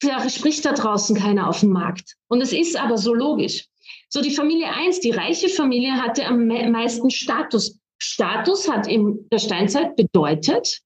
da 0.00 0.26
spricht 0.30 0.64
da 0.64 0.72
draußen 0.72 1.14
keiner 1.16 1.46
auf 1.46 1.60
dem 1.60 1.70
Markt. 1.70 2.16
Und 2.28 2.40
es 2.40 2.54
ist 2.54 2.80
aber 2.80 2.96
so 2.96 3.12
logisch. 3.12 3.66
So, 4.08 4.20
die 4.20 4.34
Familie 4.34 4.68
1, 4.68 5.00
die 5.00 5.10
reiche 5.10 5.48
Familie, 5.48 5.92
hatte 5.92 6.26
am 6.26 6.46
meisten 6.46 7.10
Status. 7.10 7.78
Status 7.98 8.70
hat 8.70 8.86
in 8.88 9.28
der 9.30 9.38
Steinzeit 9.38 9.94
bedeutet, 9.96 10.80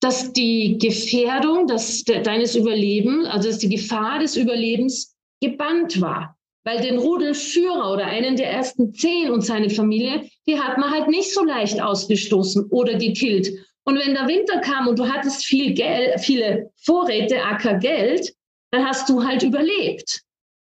dass 0.00 0.32
die 0.32 0.78
Gefährdung 0.78 1.66
dass 1.66 2.04
deines 2.04 2.56
Überlebens, 2.56 3.26
also 3.26 3.48
dass 3.48 3.58
die 3.58 3.68
Gefahr 3.68 4.18
des 4.18 4.36
Überlebens 4.36 5.14
gebannt 5.40 6.00
war. 6.00 6.36
Weil 6.64 6.80
den 6.80 6.98
Rudelführer 6.98 7.92
oder 7.92 8.06
einen 8.06 8.36
der 8.36 8.50
ersten 8.50 8.92
zehn 8.92 9.30
und 9.30 9.40
seine 9.40 9.70
Familie, 9.70 10.28
die 10.46 10.60
hat 10.60 10.76
man 10.78 10.90
halt 10.90 11.08
nicht 11.08 11.32
so 11.32 11.42
leicht 11.42 11.80
ausgestoßen 11.80 12.66
oder 12.70 12.98
gekillt. 12.98 13.50
Und 13.84 13.98
wenn 13.98 14.14
der 14.14 14.28
Winter 14.28 14.60
kam 14.60 14.86
und 14.86 14.98
du 14.98 15.08
hattest 15.08 15.44
viel 15.44 15.72
Geld, 15.72 16.20
viele 16.20 16.70
Vorräte, 16.76 17.42
Acker 17.42 17.78
Geld, 17.78 18.34
dann 18.70 18.86
hast 18.86 19.08
du 19.08 19.24
halt 19.24 19.42
überlebt. 19.42 20.22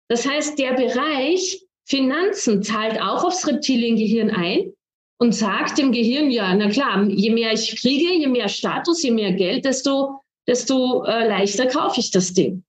Das 0.09 0.27
heißt, 0.27 0.59
der 0.59 0.75
Bereich 0.75 1.63
Finanzen 1.85 2.63
zahlt 2.63 3.01
auch 3.01 3.25
aufs 3.25 3.47
Reptiliengehirn 3.47 4.31
ein 4.31 4.73
und 5.19 5.35
sagt 5.35 5.79
dem 5.79 5.93
Gehirn, 5.93 6.31
ja, 6.31 6.55
na 6.55 6.69
klar, 6.69 7.05
je 7.09 7.31
mehr 7.31 7.53
ich 7.53 7.81
kriege, 7.81 8.13
je 8.15 8.27
mehr 8.27 8.49
Status, 8.49 9.03
je 9.03 9.13
mehr 9.13 9.33
Geld, 9.33 9.65
desto, 9.65 10.21
desto 10.47 11.05
äh, 11.05 11.27
leichter 11.27 11.67
kaufe 11.67 12.01
ich 12.01 12.11
das 12.11 12.33
Ding. 12.35 12.65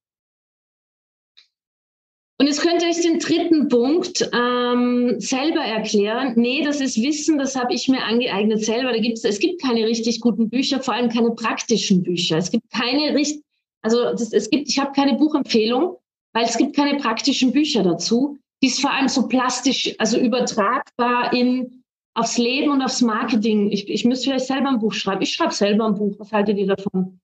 Und 2.40 2.46
jetzt 2.46 2.60
könnt 2.60 2.82
ihr 2.82 2.88
euch 2.88 3.00
den 3.00 3.18
dritten 3.18 3.66
Punkt 3.68 4.30
ähm, 4.32 5.16
selber 5.18 5.60
erklären. 5.60 6.34
Nee, 6.36 6.62
das 6.62 6.80
ist 6.80 7.02
Wissen, 7.02 7.36
das 7.36 7.56
habe 7.56 7.74
ich 7.74 7.88
mir 7.88 8.04
angeeignet 8.04 8.64
selber. 8.64 8.92
Da 8.92 8.98
gibt's, 8.98 9.24
es 9.24 9.40
gibt 9.40 9.60
keine 9.60 9.84
richtig 9.84 10.20
guten 10.20 10.48
Bücher, 10.48 10.80
vor 10.80 10.94
allem 10.94 11.10
keine 11.10 11.32
praktischen 11.32 12.04
Bücher. 12.04 12.38
Es 12.38 12.52
gibt 12.52 12.70
keine 12.70 13.12
richtig, 13.16 13.42
also 13.82 14.04
das, 14.12 14.32
es 14.32 14.50
gibt, 14.50 14.68
ich 14.68 14.78
habe 14.78 14.92
keine 14.92 15.16
Buchempfehlung, 15.16 15.96
weil 16.34 16.44
es 16.44 16.56
gibt 16.56 16.76
keine 16.76 16.98
praktischen 16.98 17.52
Bücher 17.52 17.82
dazu. 17.82 18.38
Die 18.62 18.68
ist 18.68 18.80
vor 18.80 18.92
allem 18.92 19.08
so 19.08 19.28
plastisch, 19.28 19.94
also 19.98 20.18
übertragbar 20.18 21.32
in 21.32 21.84
aufs 22.14 22.38
Leben 22.38 22.70
und 22.70 22.82
aufs 22.82 23.00
Marketing. 23.00 23.70
Ich, 23.70 23.88
ich 23.88 24.04
müsste 24.04 24.30
vielleicht 24.30 24.46
selber 24.46 24.68
ein 24.68 24.80
Buch 24.80 24.92
schreiben. 24.92 25.22
Ich 25.22 25.32
schreibe 25.32 25.54
selber 25.54 25.86
ein 25.86 25.94
Buch. 25.94 26.16
Was 26.18 26.32
haltet 26.32 26.58
ihr 26.58 26.66
davon? 26.66 27.20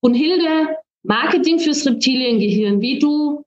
Und 0.00 0.14
Hilde, 0.14 0.76
Marketing 1.02 1.58
fürs 1.58 1.86
Reptiliengehirn, 1.86 2.80
wie 2.80 2.98
du 2.98 3.44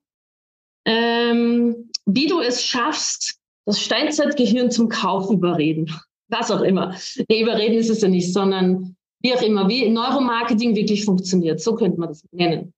ähm, 0.86 1.90
wie 2.06 2.28
du 2.28 2.40
es 2.40 2.64
schaffst, 2.64 3.40
das 3.66 3.80
Steinzeitgehirn 3.80 4.72
zum 4.72 4.90
Kauf 4.90 5.30
überreden. 5.30 5.94
Was 6.30 6.52
auch 6.52 6.62
immer. 6.62 6.96
Nee, 7.28 7.42
überreden 7.42 7.78
ist 7.78 7.90
es 7.90 8.02
ja 8.02 8.08
nicht, 8.08 8.34
sondern 8.34 8.96
wie 9.22 9.34
auch 9.34 9.42
immer, 9.42 9.68
wie 9.68 9.90
Neuromarketing 9.90 10.76
wirklich 10.76 11.06
funktioniert. 11.06 11.60
So 11.60 11.76
könnte 11.76 12.00
man 12.00 12.10
das 12.10 12.24
nennen. 12.32 12.74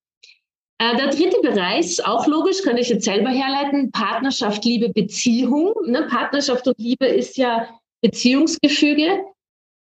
Äh, 0.82 0.96
der 0.96 1.10
dritte 1.10 1.40
Bereich 1.42 2.04
auch 2.04 2.26
logisch, 2.26 2.62
kann 2.62 2.76
ich 2.76 2.88
jetzt 2.88 3.04
selber 3.04 3.30
herleiten. 3.30 3.92
Partnerschaft, 3.92 4.64
Liebe, 4.64 4.88
Beziehung. 4.88 5.74
Ne? 5.86 6.08
Partnerschaft 6.08 6.66
und 6.66 6.76
Liebe 6.78 7.06
ist 7.06 7.36
ja 7.36 7.68
Beziehungsgefüge. 8.00 9.24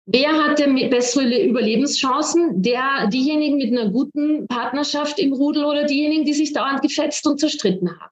Wer 0.06 0.32
hat 0.32 0.58
denn 0.58 0.74
bessere 0.90 1.44
Überlebenschancen? 1.44 2.62
Der, 2.62 3.06
diejenigen 3.06 3.58
mit 3.58 3.70
einer 3.70 3.90
guten 3.90 4.48
Partnerschaft 4.48 5.20
im 5.20 5.32
Rudel 5.32 5.64
oder 5.64 5.84
diejenigen, 5.84 6.24
die 6.24 6.34
sich 6.34 6.52
dauernd 6.52 6.82
gefetzt 6.82 7.24
und 7.28 7.38
zerstritten 7.38 7.88
haben? 7.88 8.10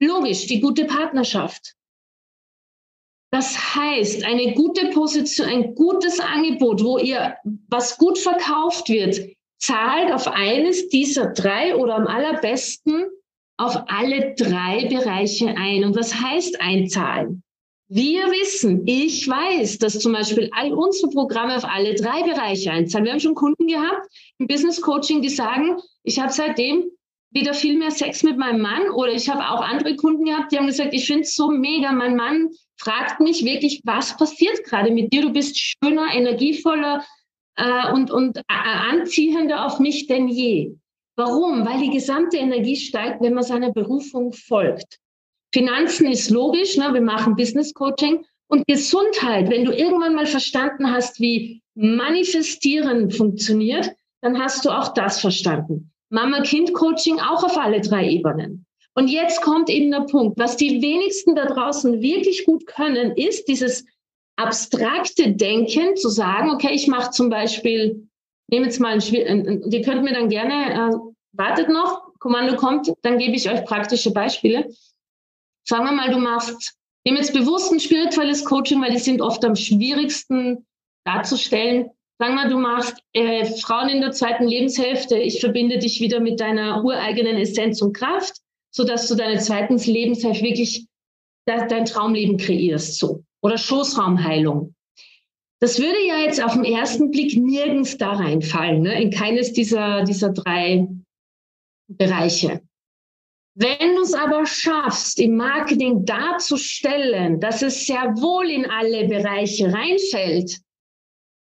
Logisch, 0.00 0.46
die 0.48 0.60
gute 0.60 0.86
Partnerschaft. 0.86 1.74
Das 3.30 3.76
heißt, 3.76 4.24
eine 4.24 4.54
gute 4.54 4.90
Position, 4.90 5.46
ein 5.46 5.74
gutes 5.76 6.18
Angebot, 6.18 6.82
wo 6.82 6.98
ihr 6.98 7.36
was 7.68 7.96
gut 7.96 8.18
verkauft 8.18 8.88
wird, 8.88 9.20
zahlt 9.62 10.12
auf 10.12 10.26
eines 10.26 10.88
dieser 10.88 11.28
drei 11.28 11.76
oder 11.76 11.94
am 11.94 12.06
allerbesten 12.08 13.06
auf 13.56 13.76
alle 13.86 14.34
drei 14.34 14.86
Bereiche 14.86 15.54
ein. 15.56 15.84
Und 15.84 15.94
was 15.94 16.14
heißt 16.20 16.60
einzahlen? 16.60 17.44
Wir 17.88 18.22
wissen, 18.30 18.82
ich 18.86 19.28
weiß, 19.28 19.78
dass 19.78 19.98
zum 20.00 20.14
Beispiel 20.14 20.50
all 20.52 20.72
unsere 20.72 21.12
Programme 21.12 21.56
auf 21.56 21.64
alle 21.64 21.94
drei 21.94 22.22
Bereiche 22.22 22.72
einzahlen. 22.72 23.04
Wir 23.04 23.12
haben 23.12 23.20
schon 23.20 23.34
Kunden 23.34 23.68
gehabt 23.68 24.08
im 24.38 24.46
Business 24.46 24.80
Coaching, 24.80 25.22
die 25.22 25.28
sagen, 25.28 25.76
ich 26.02 26.18
habe 26.18 26.32
seitdem 26.32 26.90
wieder 27.30 27.54
viel 27.54 27.78
mehr 27.78 27.90
Sex 27.90 28.22
mit 28.24 28.38
meinem 28.38 28.62
Mann 28.62 28.90
oder 28.90 29.12
ich 29.12 29.28
habe 29.28 29.48
auch 29.48 29.60
andere 29.60 29.94
Kunden 29.96 30.24
gehabt, 30.24 30.50
die 30.50 30.58
haben 30.58 30.66
gesagt, 30.66 30.92
ich 30.92 31.06
finde 31.06 31.22
es 31.22 31.34
so 31.34 31.50
mega. 31.50 31.92
Mein 31.92 32.16
Mann 32.16 32.50
fragt 32.76 33.20
mich 33.20 33.44
wirklich, 33.44 33.80
was 33.84 34.16
passiert 34.16 34.64
gerade 34.64 34.90
mit 34.90 35.12
dir? 35.12 35.22
Du 35.22 35.32
bist 35.32 35.56
schöner, 35.56 36.12
energievoller 36.12 37.04
äh, 37.56 37.92
und, 37.92 38.10
und 38.10 38.38
äh, 38.38 38.42
anziehender 38.48 39.66
auf 39.66 39.78
mich 39.78 40.06
denn 40.06 40.28
je. 40.28 40.74
Warum? 41.16 41.66
Weil 41.66 41.80
die 41.80 41.90
gesamte 41.90 42.38
Energie 42.38 42.76
steigt, 42.76 43.20
wenn 43.20 43.34
man 43.34 43.44
seiner 43.44 43.72
Berufung 43.72 44.32
folgt. 44.32 44.98
Finanzen 45.52 46.10
ist 46.10 46.30
logisch, 46.30 46.76
ne? 46.76 46.92
wir 46.92 47.02
machen 47.02 47.36
Business 47.36 47.74
Coaching. 47.74 48.24
Und 48.48 48.66
Gesundheit, 48.66 49.50
wenn 49.50 49.64
du 49.64 49.72
irgendwann 49.72 50.14
mal 50.14 50.26
verstanden 50.26 50.90
hast, 50.90 51.20
wie 51.20 51.62
Manifestieren 51.74 53.10
funktioniert, 53.10 53.90
dann 54.20 54.38
hast 54.38 54.64
du 54.64 54.70
auch 54.70 54.94
das 54.94 55.20
verstanden. 55.20 55.90
Mama-Kind-Coaching 56.10 57.20
auch 57.20 57.44
auf 57.44 57.56
alle 57.56 57.80
drei 57.80 58.08
Ebenen. 58.08 58.66
Und 58.94 59.08
jetzt 59.08 59.40
kommt 59.40 59.70
eben 59.70 59.90
der 59.90 60.02
Punkt, 60.02 60.38
was 60.38 60.56
die 60.56 60.82
wenigsten 60.82 61.34
da 61.34 61.46
draußen 61.46 62.02
wirklich 62.02 62.44
gut 62.44 62.66
können, 62.66 63.12
ist 63.16 63.48
dieses 63.48 63.86
abstrakte 64.36 65.32
Denken 65.32 65.96
zu 65.96 66.08
sagen, 66.08 66.50
okay, 66.50 66.70
ich 66.72 66.88
mache 66.88 67.10
zum 67.10 67.30
Beispiel, 67.30 68.08
nehme 68.48 68.66
jetzt 68.66 68.80
mal 68.80 68.92
ein 68.92 69.62
ihr 69.70 69.82
könnt 69.82 70.02
mir 70.02 70.12
dann 70.12 70.28
gerne, 70.28 70.92
äh, 70.92 70.96
wartet 71.32 71.68
noch, 71.68 72.12
Kommando 72.18 72.56
kommt, 72.56 72.92
dann 73.02 73.18
gebe 73.18 73.34
ich 73.34 73.50
euch 73.50 73.64
praktische 73.64 74.12
Beispiele. 74.12 74.72
Sagen 75.64 75.84
wir 75.84 75.92
mal, 75.92 76.10
du 76.10 76.18
machst, 76.18 76.76
nehme 77.04 77.18
jetzt 77.18 77.32
bewusst 77.32 77.72
ein 77.72 77.80
spirituelles 77.80 78.44
Coaching, 78.44 78.80
weil 78.80 78.92
die 78.92 78.98
sind 78.98 79.20
oft 79.20 79.44
am 79.44 79.56
schwierigsten 79.56 80.66
darzustellen. 81.04 81.90
Sagen 82.18 82.34
wir, 82.34 82.48
du 82.48 82.58
machst 82.58 83.02
äh, 83.12 83.44
Frauen 83.44 83.88
in 83.88 84.00
der 84.00 84.12
zweiten 84.12 84.46
Lebenshälfte, 84.46 85.18
ich 85.18 85.40
verbinde 85.40 85.78
dich 85.78 86.00
wieder 86.00 86.20
mit 86.20 86.38
deiner 86.38 86.84
ureigenen 86.84 87.36
Essenz 87.36 87.82
und 87.82 87.96
Kraft, 87.96 88.36
sodass 88.70 89.08
du 89.08 89.16
deine 89.16 89.38
zweiten 89.38 89.78
Lebenshälfte 89.78 90.44
wirklich 90.44 90.86
dein 91.44 91.84
Traumleben 91.84 92.36
kreierst, 92.36 92.98
so. 92.98 93.24
Oder 93.42 93.58
Schoßraumheilung. 93.58 94.74
Das 95.60 95.78
würde 95.78 96.04
ja 96.06 96.18
jetzt 96.18 96.42
auf 96.42 96.54
den 96.54 96.64
ersten 96.64 97.10
Blick 97.10 97.36
nirgends 97.36 97.96
da 97.96 98.12
reinfallen, 98.12 98.82
ne? 98.82 99.00
in 99.00 99.10
keines 99.10 99.52
dieser, 99.52 100.02
dieser 100.02 100.30
drei 100.30 100.88
Bereiche. 101.88 102.62
Wenn 103.54 103.96
du 103.96 104.02
es 104.02 104.14
aber 104.14 104.46
schaffst, 104.46 105.18
im 105.18 105.36
Marketing 105.36 106.04
darzustellen, 106.06 107.38
dass 107.38 107.62
es 107.62 107.86
sehr 107.86 108.14
wohl 108.16 108.50
in 108.50 108.64
alle 108.68 109.06
Bereiche 109.06 109.72
reinfällt, 109.72 110.58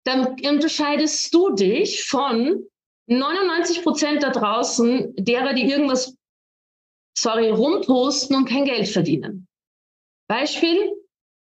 dann 0.05 0.35
unterscheidest 0.43 1.33
du 1.33 1.53
dich 1.53 2.03
von 2.03 2.65
99 3.07 3.83
Prozent 3.83 4.23
da 4.23 4.31
draußen, 4.31 5.15
derer, 5.15 5.53
die 5.53 5.69
irgendwas, 5.69 6.15
sorry, 7.17 7.49
rumposten 7.49 8.35
und 8.35 8.49
kein 8.49 8.65
Geld 8.65 8.87
verdienen. 8.87 9.47
Beispiel, 10.27 10.98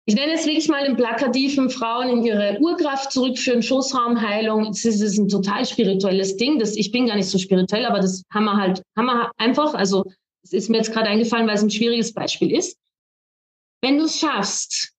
ich 0.09 0.15
nenne 0.15 0.33
es 0.33 0.47
wirklich 0.47 0.67
mal 0.69 0.83
den 0.83 0.95
plakativen 0.95 1.69
Frauen 1.69 2.09
in 2.09 2.25
ihre 2.25 2.57
Urkraft 2.59 3.11
zurückführen, 3.11 3.61
Schoßraumheilung. 3.61 4.65
Das 4.65 4.83
ist 4.83 5.19
ein 5.19 5.27
total 5.27 5.67
spirituelles 5.67 6.35
Ding. 6.35 6.57
Das, 6.57 6.75
ich 6.75 6.91
bin 6.91 7.05
gar 7.05 7.15
nicht 7.15 7.29
so 7.29 7.37
spirituell, 7.37 7.85
aber 7.85 7.99
das 7.99 8.23
haben 8.33 8.45
wir 8.45 8.57
halt, 8.57 8.81
haben 8.97 9.05
wir 9.05 9.31
einfach, 9.37 9.75
also 9.75 10.03
es 10.41 10.51
ist 10.51 10.67
mir 10.67 10.77
jetzt 10.77 10.93
gerade 10.93 11.09
eingefallen, 11.09 11.45
weil 11.45 11.57
es 11.57 11.61
ein 11.61 11.69
schwieriges 11.69 12.11
Beispiel 12.11 12.51
ist. 12.57 12.75
Wenn 13.83 13.99
du 13.99 14.05
es 14.05 14.17
schaffst, 14.17 14.93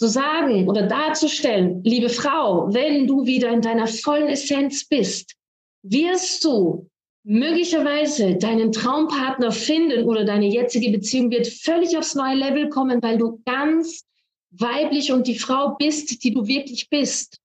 zu 0.00 0.08
sagen 0.08 0.68
oder 0.68 0.82
darzustellen, 0.82 1.84
liebe 1.84 2.08
Frau, 2.08 2.74
wenn 2.74 3.06
du 3.06 3.26
wieder 3.26 3.50
in 3.50 3.62
deiner 3.62 3.86
vollen 3.86 4.26
Essenz 4.26 4.84
bist, 4.84 5.36
wirst 5.84 6.42
du 6.42 6.88
möglicherweise 7.22 8.34
deinen 8.34 8.72
Traumpartner 8.72 9.52
finden 9.52 10.08
oder 10.08 10.24
deine 10.24 10.46
jetzige 10.46 10.90
Beziehung 10.90 11.30
wird 11.30 11.46
völlig 11.46 11.96
aufs 11.96 12.16
neue 12.16 12.34
Level 12.34 12.68
kommen, 12.68 13.00
weil 13.00 13.16
du 13.16 13.40
ganz 13.44 14.09
weiblich 14.50 15.12
und 15.12 15.26
die 15.26 15.38
Frau 15.38 15.76
bist, 15.78 16.24
die 16.24 16.32
du 16.32 16.46
wirklich 16.46 16.88
bist. 16.88 17.38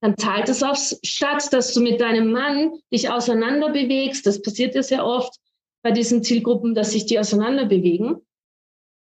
Dann 0.00 0.16
zahlt 0.16 0.48
es 0.48 0.62
aufs 0.62 0.98
Statt, 1.02 1.52
dass 1.52 1.74
du 1.74 1.80
mit 1.80 2.00
deinem 2.00 2.32
Mann 2.32 2.72
dich 2.92 3.10
auseinander 3.10 3.70
bewegst. 3.70 4.26
Das 4.26 4.40
passiert 4.40 4.74
ja 4.74 4.82
sehr 4.82 5.04
oft 5.04 5.34
bei 5.82 5.90
diesen 5.90 6.22
Zielgruppen, 6.22 6.74
dass 6.74 6.92
sich 6.92 7.06
die 7.06 7.18
auseinander 7.18 7.66
bewegen 7.66 8.22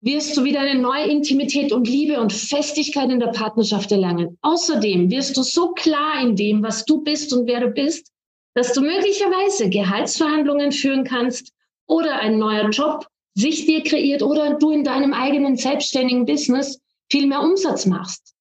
wirst 0.02 0.36
du 0.36 0.44
wieder 0.44 0.62
eine 0.62 0.80
neue 0.80 1.06
Intimität 1.06 1.72
und 1.72 1.88
Liebe 1.88 2.20
und 2.20 2.34
Festigkeit 2.34 3.10
in 3.10 3.20
der 3.20 3.28
Partnerschaft 3.28 3.92
erlangen. 3.92 4.38
Außerdem 4.42 5.12
wirst 5.12 5.38
du 5.38 5.44
so 5.44 5.74
klar 5.74 6.22
in 6.22 6.36
dem, 6.36 6.64
was 6.64 6.86
du 6.86 7.04
bist 7.04 7.34
und 7.34 7.48
wer 7.48 7.62
du 7.62 7.70
bist, 7.70 8.12
dass 8.56 8.74
du 8.74 8.82
möglicherweise 8.82 9.70
Gehaltsverhandlungen 9.70 10.72
führen 10.72 11.04
kannst 11.04 11.54
oder 11.88 12.20
ein 12.20 12.40
neuer 12.40 12.70
Job 12.70 13.06
sich 13.36 13.66
dir 13.66 13.84
kreiert 13.84 14.24
oder 14.24 14.56
du 14.56 14.72
in 14.72 14.84
deinem 14.84 15.14
eigenen 15.14 15.56
selbstständigen 15.56 16.26
Business 16.26 16.82
viel 17.12 17.28
mehr 17.28 17.42
Umsatz 17.42 17.86
machst. 17.86 18.34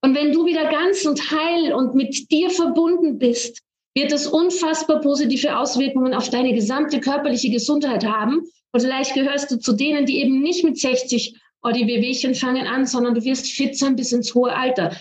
Und 0.00 0.14
wenn 0.14 0.32
du 0.32 0.46
wieder 0.46 0.70
ganz 0.70 1.04
und 1.04 1.30
heil 1.30 1.72
und 1.72 1.94
mit 1.94 2.30
dir 2.30 2.50
verbunden 2.50 3.18
bist, 3.18 3.60
wird 3.94 4.12
es 4.12 4.26
unfassbar 4.26 5.00
positive 5.00 5.58
Auswirkungen 5.58 6.14
auf 6.14 6.30
deine 6.30 6.52
gesamte 6.52 7.00
körperliche 7.00 7.50
Gesundheit 7.50 8.04
haben 8.04 8.42
und 8.72 8.80
vielleicht 8.80 9.14
gehörst 9.14 9.50
du 9.50 9.58
zu 9.58 9.72
denen, 9.72 10.04
die 10.04 10.20
eben 10.20 10.42
nicht 10.42 10.62
mit 10.62 10.78
60 10.78 11.34
oh, 11.62 11.70
die 11.70 11.86
Wehwehchen 11.86 12.34
fangen 12.34 12.66
an, 12.66 12.86
sondern 12.86 13.14
du 13.14 13.24
wirst 13.24 13.50
fit 13.50 13.76
sein 13.76 13.96
bis 13.96 14.12
ins 14.12 14.34
hohe 14.34 14.54
Alter. 14.54 14.94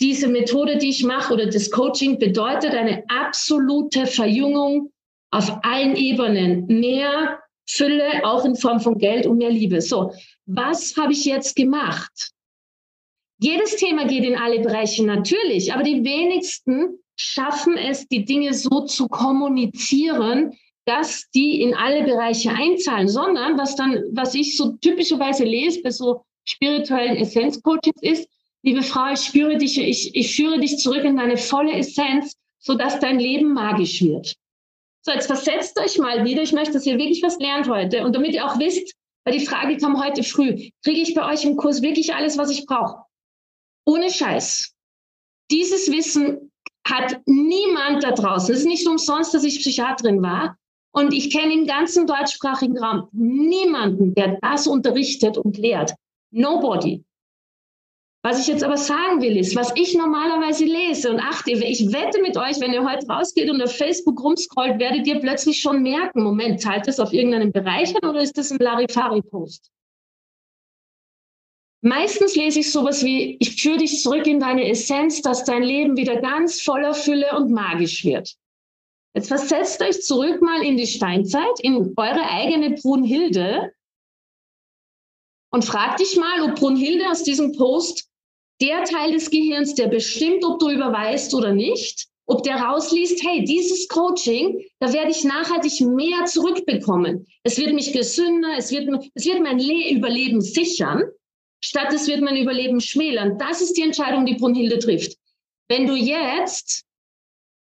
Diese 0.00 0.28
Methode, 0.28 0.78
die 0.78 0.88
ich 0.88 1.04
mache 1.04 1.34
oder 1.34 1.46
das 1.46 1.70
Coaching 1.70 2.18
bedeutet 2.18 2.74
eine 2.74 3.04
absolute 3.08 4.06
Verjüngung 4.06 4.90
auf 5.30 5.58
allen 5.62 5.96
Ebenen. 5.96 6.66
Mehr 6.66 7.40
Fülle, 7.70 8.24
auch 8.24 8.44
in 8.44 8.56
Form 8.56 8.80
von 8.80 8.98
Geld 8.98 9.26
und 9.26 9.38
mehr 9.38 9.50
Liebe. 9.50 9.80
So, 9.80 10.12
was 10.46 10.96
habe 10.96 11.12
ich 11.12 11.24
jetzt 11.24 11.56
gemacht? 11.56 12.32
Jedes 13.38 13.76
Thema 13.76 14.06
geht 14.06 14.24
in 14.24 14.36
alle 14.36 14.60
Bereiche 14.60 15.04
natürlich, 15.04 15.72
aber 15.72 15.82
die 15.82 16.04
wenigsten 16.04 16.98
schaffen 17.16 17.76
es, 17.76 18.06
die 18.08 18.24
Dinge 18.24 18.52
so 18.54 18.84
zu 18.84 19.08
kommunizieren, 19.08 20.52
dass 20.84 21.30
die 21.30 21.62
in 21.62 21.74
alle 21.74 22.04
Bereiche 22.04 22.50
einzahlen, 22.50 23.08
sondern 23.08 23.56
was 23.58 23.76
dann, 23.76 24.02
was 24.12 24.34
ich 24.34 24.56
so 24.56 24.72
typischerweise 24.78 25.44
lese 25.44 25.82
bei 25.82 25.90
so 25.90 26.24
spirituellen 26.44 27.16
Essenzcoachings 27.16 28.02
ist, 28.02 28.28
liebe 28.62 28.82
Frau, 28.82 29.12
ich 29.12 29.20
spüre 29.20 29.56
dich, 29.56 29.78
ich, 29.78 30.14
ich 30.14 30.34
führe 30.34 30.58
dich 30.58 30.78
zurück 30.78 31.04
in 31.04 31.16
deine 31.16 31.36
volle 31.36 31.72
Essenz, 31.72 32.34
sodass 32.58 32.98
dein 32.98 33.18
Leben 33.18 33.52
magisch 33.52 34.02
wird. 34.02 34.34
So, 35.02 35.12
jetzt 35.12 35.26
versetzt 35.26 35.78
euch 35.78 35.98
mal 35.98 36.24
wieder. 36.24 36.42
Ich 36.42 36.52
möchte, 36.52 36.74
dass 36.74 36.86
ihr 36.86 36.98
wirklich 36.98 37.22
was 37.22 37.38
lernt 37.38 37.68
heute. 37.68 38.04
Und 38.04 38.14
damit 38.14 38.34
ihr 38.34 38.44
auch 38.44 38.58
wisst, 38.58 38.94
weil 39.24 39.38
die 39.38 39.46
Frage 39.46 39.76
kam 39.76 40.02
heute 40.02 40.22
früh, 40.22 40.70
kriege 40.84 41.00
ich 41.00 41.14
bei 41.14 41.30
euch 41.32 41.44
im 41.44 41.56
Kurs 41.56 41.82
wirklich 41.82 42.14
alles, 42.14 42.36
was 42.38 42.50
ich 42.50 42.66
brauche? 42.66 43.04
Ohne 43.86 44.10
Scheiß. 44.10 44.74
Dieses 45.50 45.90
Wissen 45.90 46.52
hat 46.86 47.20
niemand 47.26 48.02
da 48.02 48.12
draußen. 48.12 48.54
Es 48.54 48.60
ist 48.60 48.66
nicht 48.66 48.86
umsonst, 48.86 49.32
dass 49.34 49.44
ich 49.44 49.60
Psychiaterin 49.60 50.22
war. 50.22 50.56
Und 50.92 51.12
ich 51.14 51.30
kenne 51.30 51.54
im 51.54 51.66
ganzen 51.66 52.06
deutschsprachigen 52.06 52.78
Raum 52.78 53.08
niemanden, 53.12 54.14
der 54.14 54.38
das 54.42 54.66
unterrichtet 54.66 55.38
und 55.38 55.56
lehrt. 55.56 55.94
Nobody. 56.30 57.04
Was 58.22 58.38
ich 58.38 58.48
jetzt 58.48 58.62
aber 58.62 58.76
sagen 58.76 59.22
will, 59.22 59.38
ist, 59.38 59.56
was 59.56 59.72
ich 59.76 59.94
normalerweise 59.94 60.66
lese 60.66 61.10
und 61.10 61.20
achte, 61.20 61.52
ich 61.52 61.90
wette 61.90 62.20
mit 62.20 62.36
euch, 62.36 62.60
wenn 62.60 62.74
ihr 62.74 62.84
heute 62.84 63.06
rausgeht 63.06 63.50
und 63.50 63.62
auf 63.62 63.74
Facebook 63.74 64.22
rumscrollt, 64.22 64.78
werdet 64.78 65.06
ihr 65.06 65.20
plötzlich 65.20 65.60
schon 65.60 65.82
merken, 65.82 66.22
Moment, 66.22 66.60
zahlt 66.60 66.86
das 66.86 67.00
auf 67.00 67.14
irgendeinen 67.14 67.50
Bereich 67.50 67.94
an 67.96 68.10
oder 68.10 68.20
ist 68.20 68.36
das 68.36 68.50
ein 68.50 68.58
Larifari-Post? 68.58 69.70
Meistens 71.82 72.36
lese 72.36 72.60
ich 72.60 72.70
sowas 72.70 73.02
wie, 73.02 73.38
ich 73.40 73.62
führe 73.62 73.78
dich 73.78 74.02
zurück 74.02 74.26
in 74.26 74.38
deine 74.38 74.68
Essenz, 74.68 75.22
dass 75.22 75.44
dein 75.44 75.62
Leben 75.62 75.96
wieder 75.96 76.20
ganz 76.20 76.60
voller 76.60 76.92
Fülle 76.92 77.34
und 77.38 77.50
magisch 77.50 78.04
wird. 78.04 78.36
Jetzt 79.14 79.28
versetzt 79.28 79.80
euch 79.80 80.02
zurück 80.02 80.42
mal 80.42 80.62
in 80.62 80.76
die 80.76 80.86
Steinzeit, 80.86 81.58
in 81.60 81.94
eure 81.96 82.28
eigene 82.28 82.72
Brunhilde 82.72 83.72
und 85.50 85.64
fragt 85.64 86.00
dich 86.00 86.18
mal, 86.18 86.42
ob 86.42 86.56
Brunhilde 86.56 87.08
aus 87.10 87.22
diesem 87.22 87.52
Post 87.52 88.09
der 88.60 88.84
Teil 88.84 89.12
des 89.12 89.30
Gehirns, 89.30 89.74
der 89.74 89.88
bestimmt, 89.88 90.44
ob 90.44 90.58
du 90.58 90.70
überweist 90.70 91.34
oder 91.34 91.52
nicht, 91.52 92.06
ob 92.26 92.44
der 92.44 92.56
rausliest, 92.56 93.24
hey, 93.24 93.44
dieses 93.44 93.88
Coaching, 93.88 94.64
da 94.78 94.92
werde 94.92 95.10
ich 95.10 95.24
nachhaltig 95.24 95.80
mehr 95.80 96.26
zurückbekommen. 96.26 97.26
Es 97.42 97.58
wird 97.58 97.74
mich 97.74 97.92
gesünder, 97.92 98.54
es 98.56 98.70
wird, 98.70 98.88
es 99.14 99.26
wird 99.26 99.40
mein 99.42 99.58
Le 99.58 99.90
Überleben 99.90 100.40
sichern, 100.40 101.02
statt 101.60 101.92
es 101.92 102.06
wird 102.06 102.20
mein 102.20 102.36
Überleben 102.36 102.80
schmälern. 102.80 103.36
Das 103.38 103.60
ist 103.60 103.76
die 103.76 103.82
Entscheidung, 103.82 104.26
die 104.26 104.36
Brunhilde 104.36 104.78
trifft. 104.78 105.16
Wenn 105.68 105.86
du 105.86 105.94
jetzt 105.94 106.84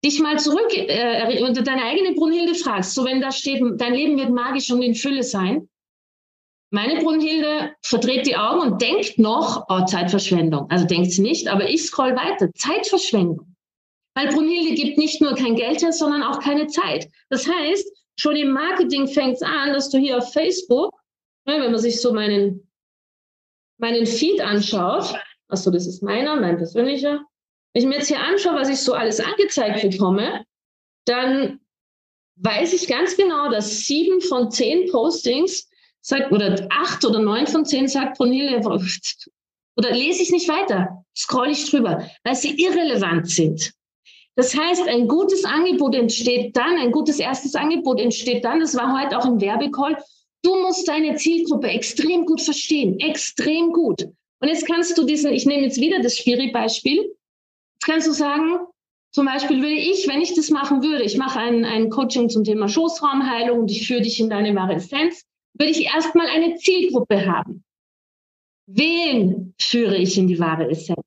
dich 0.03 0.19
mal 0.19 0.37
zurück 0.37 0.71
äh, 0.75 1.41
unter 1.43 1.61
deine 1.61 1.83
eigene 1.83 2.13
Brunhilde 2.13 2.55
fragst, 2.55 2.93
so 2.93 3.05
wenn 3.05 3.21
da 3.21 3.31
steht, 3.31 3.61
dein 3.77 3.93
Leben 3.93 4.17
wird 4.17 4.29
magisch 4.29 4.69
und 4.71 4.81
in 4.81 4.95
Fülle 4.95 5.23
sein. 5.23 5.67
Meine 6.73 7.03
Brunhilde 7.03 7.75
verdreht 7.83 8.25
die 8.25 8.36
Augen 8.36 8.62
und 8.62 8.81
denkt 8.81 9.19
noch, 9.19 9.63
oh, 9.69 9.86
Zeitverschwendung. 9.86 10.71
Also 10.71 10.88
denkt 10.88 11.12
sie 11.12 11.21
nicht, 11.21 11.47
aber 11.47 11.69
ich 11.69 11.83
scroll 11.83 12.15
weiter. 12.15 12.51
Zeitverschwendung. 12.55 13.55
Weil 14.15 14.29
Brunhilde 14.29 14.73
gibt 14.73 14.97
nicht 14.97 15.21
nur 15.21 15.36
kein 15.36 15.55
Geld 15.55 15.83
her, 15.83 15.93
sondern 15.93 16.23
auch 16.23 16.39
keine 16.39 16.65
Zeit. 16.65 17.07
Das 17.29 17.47
heißt, 17.47 17.88
schon 18.15 18.36
im 18.38 18.49
Marketing 18.53 19.07
fängt 19.07 19.36
es 19.36 19.43
an, 19.43 19.71
dass 19.73 19.91
du 19.91 19.99
hier 19.99 20.17
auf 20.17 20.33
Facebook, 20.33 20.95
ne, 21.45 21.62
wenn 21.62 21.71
man 21.71 21.79
sich 21.79 22.01
so 22.01 22.12
meinen, 22.12 22.67
meinen 23.77 24.07
Feed 24.07 24.41
anschaut, 24.41 25.13
achso, 25.49 25.69
das 25.69 25.86
ist 25.86 26.01
meiner, 26.01 26.36
mein 26.38 26.57
persönlicher, 26.57 27.23
wenn 27.73 27.83
ich 27.83 27.88
mir 27.88 27.97
jetzt 27.97 28.07
hier 28.07 28.19
anschaue, 28.19 28.55
was 28.55 28.69
ich 28.69 28.79
so 28.79 28.93
alles 28.93 29.19
angezeigt 29.19 29.83
bekomme, 29.83 30.43
dann 31.05 31.59
weiß 32.38 32.73
ich 32.73 32.88
ganz 32.88 33.15
genau, 33.15 33.51
dass 33.51 33.81
sieben 33.81 34.21
von 34.21 34.49
zehn 34.49 34.89
Postings 34.89 35.69
sagt, 36.03 36.31
oder 36.31 36.67
acht 36.69 37.03
oder 37.05 37.19
neun 37.19 37.47
von 37.47 37.65
zehn 37.65 37.87
sagt 37.87 38.17
Brunhilde, 38.17 38.61
oder 39.75 39.91
lese 39.91 40.21
ich 40.21 40.31
nicht 40.31 40.47
weiter, 40.47 41.03
scroll 41.17 41.49
ich 41.49 41.69
drüber, 41.69 42.07
weil 42.23 42.35
sie 42.35 42.61
irrelevant 42.61 43.29
sind. 43.29 43.73
Das 44.35 44.55
heißt, 44.55 44.87
ein 44.87 45.07
gutes 45.07 45.45
Angebot 45.45 45.95
entsteht 45.95 46.55
dann, 46.57 46.77
ein 46.77 46.91
gutes 46.91 47.19
erstes 47.19 47.55
Angebot 47.55 47.99
entsteht 47.99 48.43
dann, 48.43 48.59
das 48.59 48.75
war 48.75 48.99
heute 48.99 49.17
auch 49.17 49.25
im 49.25 49.39
Werbecall, 49.39 49.97
du 50.43 50.61
musst 50.61 50.87
deine 50.87 51.15
Zielgruppe 51.15 51.67
extrem 51.67 52.25
gut 52.25 52.41
verstehen, 52.41 52.99
extrem 52.99 53.71
gut. 53.71 54.03
Und 54.39 54.49
jetzt 54.49 54.67
kannst 54.67 54.97
du 54.97 55.05
diesen, 55.05 55.31
ich 55.31 55.45
nehme 55.45 55.63
jetzt 55.63 55.79
wieder 55.79 56.01
das 56.01 56.17
Spiri-Beispiel, 56.17 56.97
jetzt 56.97 57.85
kannst 57.85 58.07
du 58.07 58.11
sagen, 58.11 58.59
zum 59.11 59.27
Beispiel 59.27 59.61
würde 59.61 59.75
ich, 59.75 60.07
wenn 60.07 60.21
ich 60.21 60.33
das 60.33 60.49
machen 60.49 60.83
würde, 60.83 61.03
ich 61.03 61.17
mache 61.17 61.39
ein, 61.39 61.63
ein 61.63 61.91
Coaching 61.91 62.29
zum 62.29 62.43
Thema 62.43 62.67
Schoßraumheilung 62.67 63.59
und 63.59 63.71
ich 63.71 63.87
führe 63.87 64.01
dich 64.01 64.19
in 64.19 64.29
deine 64.29 64.55
wahre 64.55 64.73
Essenz, 64.73 65.23
würde 65.53 65.71
ich 65.71 65.85
erstmal 65.85 66.27
eine 66.27 66.55
Zielgruppe 66.55 67.25
haben. 67.25 67.63
Wen 68.65 69.53
führe 69.59 69.97
ich 69.97 70.17
in 70.17 70.27
die 70.27 70.39
wahre 70.39 70.69
Essenz? 70.69 70.99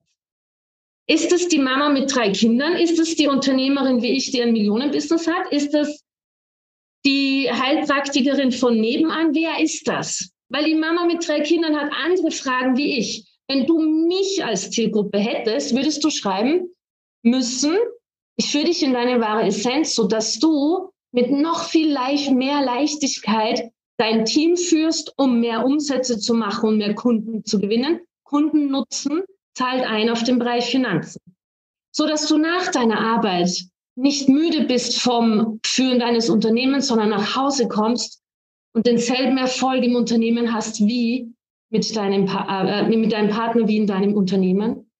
Ist 1.09 1.33
es 1.33 1.49
die 1.49 1.59
Mama 1.59 1.89
mit 1.89 2.13
drei 2.15 2.31
Kindern? 2.33 2.75
Ist 2.75 2.99
es 2.99 3.15
die 3.15 3.29
Unternehmerin 3.29 4.03
wie 4.03 4.11
ich, 4.17 4.33
die 4.33 4.43
ein 4.43 4.53
Millionenbusiness 4.53 5.29
hat? 5.29 5.53
Ist 5.53 5.73
es 5.73 6.05
die 7.05 7.49
Heilpraktikerin 7.51 8.51
von 8.51 8.79
nebenan? 8.81 9.35
Wer 9.35 9.61
ist 9.61 9.87
das? 9.87 10.31
Weil 10.49 10.65
die 10.65 10.75
Mama 10.75 11.07
mit 11.07 11.27
drei 11.27 11.41
Kindern 11.41 11.77
hat 11.77 11.93
andere 11.93 12.31
Fragen 12.31 12.77
wie 12.77 12.99
ich. 12.99 13.25
Wenn 13.49 13.67
du 13.67 13.79
mich 13.79 14.45
als 14.45 14.71
Zielgruppe 14.71 15.19
hättest, 15.19 15.75
würdest 15.75 16.03
du 16.03 16.11
schreiben 16.11 16.69
müssen, 17.23 17.77
ich 18.37 18.51
führe 18.51 18.65
dich 18.65 18.83
in 18.83 18.93
deine 18.93 19.21
wahre 19.21 19.47
Essenz, 19.47 19.95
sodass 19.95 20.39
du 20.39 20.91
mit 21.13 21.31
noch 21.31 21.69
viel 21.69 21.97
mehr 22.35 22.63
Leichtigkeit 22.63 23.71
dein 23.99 24.25
Team 24.25 24.57
führst, 24.57 25.13
um 25.17 25.41
mehr 25.41 25.65
Umsätze 25.65 26.19
zu 26.19 26.35
machen 26.35 26.69
und 26.69 26.79
mehr 26.79 26.95
Kunden 26.95 27.45
zu 27.45 27.59
gewinnen. 27.59 28.01
Kunden 28.25 28.71
nutzen 28.71 29.23
zahlt 29.55 29.85
ein 29.85 30.11
auf 30.11 30.23
den 30.25 30.39
Bereich 30.39 30.67
Finanzen, 30.67 31.21
so 31.93 32.07
dass 32.07 32.27
du 32.27 32.37
nach 32.37 32.71
deiner 32.71 33.01
Arbeit 33.01 33.67
nicht 33.97 34.29
müde 34.29 34.65
bist 34.65 35.01
vom 35.01 35.61
Führen 35.65 36.01
deines 36.01 36.29
Unternehmens, 36.29 36.89
sondern 36.89 37.09
nach 37.09 37.37
Hause 37.37 37.67
kommst 37.69 38.23
und 38.75 38.87
denselben 38.87 39.39
Erfolg 39.39 39.83
im 39.83 39.97
Unternehmen 39.97 40.53
hast 40.53 40.81
wie 40.81 41.33
mit 41.71 41.97
deinem, 41.97 42.29
äh, 42.29 42.89
mit 42.89 43.13
deinem 43.13 43.31
Partner 43.31 43.67
wie 43.67 43.79
in 43.79 43.87
deinem 43.87 44.15
Unternehmen. 44.15 44.91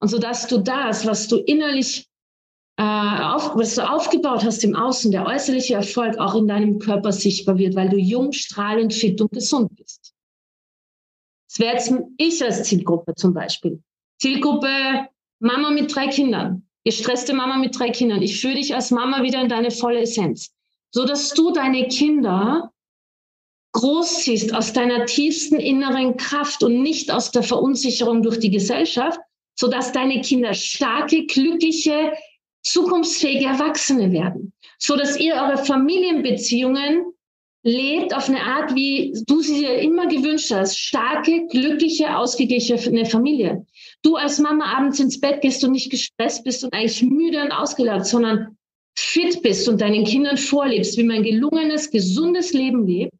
Und 0.00 0.08
so 0.08 0.18
dass 0.18 0.46
du 0.46 0.58
das, 0.58 1.06
was 1.06 1.28
du 1.28 1.36
innerlich 1.36 2.05
äh, 2.78 2.82
auf, 2.82 3.56
was 3.56 3.74
du 3.74 3.88
aufgebaut 3.88 4.44
hast 4.44 4.62
im 4.64 4.76
Außen, 4.76 5.10
der 5.10 5.26
äußerliche 5.26 5.74
Erfolg 5.74 6.18
auch 6.18 6.34
in 6.34 6.46
deinem 6.46 6.78
Körper 6.78 7.12
sichtbar 7.12 7.56
wird, 7.58 7.74
weil 7.74 7.88
du 7.88 7.96
jung, 7.96 8.32
strahlend, 8.32 8.92
fit 8.92 9.20
und 9.20 9.32
gesund 9.32 9.74
bist. 9.76 10.14
Das 11.48 11.58
wäre 11.58 11.74
jetzt 11.74 11.94
ich 12.18 12.44
als 12.44 12.64
Zielgruppe 12.64 13.14
zum 13.14 13.32
Beispiel. 13.32 13.82
Zielgruppe 14.20 14.68
Mama 15.38 15.70
mit 15.70 15.94
drei 15.94 16.08
Kindern, 16.08 16.66
gestresste 16.84 17.34
Mama 17.34 17.56
mit 17.56 17.78
drei 17.78 17.90
Kindern. 17.90 18.22
Ich 18.22 18.40
führe 18.40 18.54
dich 18.54 18.74
als 18.74 18.90
Mama 18.90 19.22
wieder 19.22 19.40
in 19.40 19.48
deine 19.48 19.70
volle 19.70 20.00
Essenz, 20.00 20.52
so 20.90 21.06
dass 21.06 21.30
du 21.30 21.52
deine 21.52 21.88
Kinder 21.88 22.72
großziehst 23.72 24.54
aus 24.54 24.72
deiner 24.72 25.04
tiefsten 25.04 25.60
inneren 25.60 26.16
Kraft 26.16 26.62
und 26.62 26.82
nicht 26.82 27.10
aus 27.10 27.30
der 27.30 27.42
Verunsicherung 27.42 28.22
durch 28.22 28.38
die 28.38 28.50
Gesellschaft, 28.50 29.20
so 29.54 29.68
dass 29.68 29.92
deine 29.92 30.20
Kinder 30.22 30.54
starke, 30.54 31.26
glückliche, 31.26 32.12
zukunftsfähige 32.66 33.46
Erwachsene 33.46 34.12
werden, 34.12 34.52
so 34.78 34.96
dass 34.96 35.18
ihr 35.18 35.34
eure 35.34 35.58
Familienbeziehungen 35.58 37.04
lebt 37.62 38.14
auf 38.14 38.28
eine 38.28 38.42
Art, 38.42 38.74
wie 38.74 39.12
du 39.26 39.40
sie 39.40 39.60
dir 39.60 39.78
immer 39.78 40.06
gewünscht 40.06 40.52
hast. 40.52 40.78
Starke, 40.78 41.46
glückliche, 41.48 42.16
ausgeglichene 42.16 43.06
Familie. 43.06 43.66
Du 44.02 44.16
als 44.16 44.38
Mama 44.38 44.64
abends 44.76 45.00
ins 45.00 45.20
Bett 45.20 45.40
gehst 45.40 45.64
und 45.64 45.72
nicht 45.72 45.90
gestresst 45.90 46.44
bist 46.44 46.62
und 46.62 46.72
eigentlich 46.72 47.02
müde 47.02 47.42
und 47.42 47.50
ausgelaugt, 47.50 48.06
sondern 48.06 48.56
fit 48.96 49.42
bist 49.42 49.68
und 49.68 49.80
deinen 49.80 50.04
Kindern 50.04 50.36
vorlebst, 50.36 50.96
wie 50.96 51.02
man 51.02 51.22
gelungenes, 51.22 51.90
gesundes 51.90 52.52
Leben 52.52 52.86
lebt. 52.86 53.12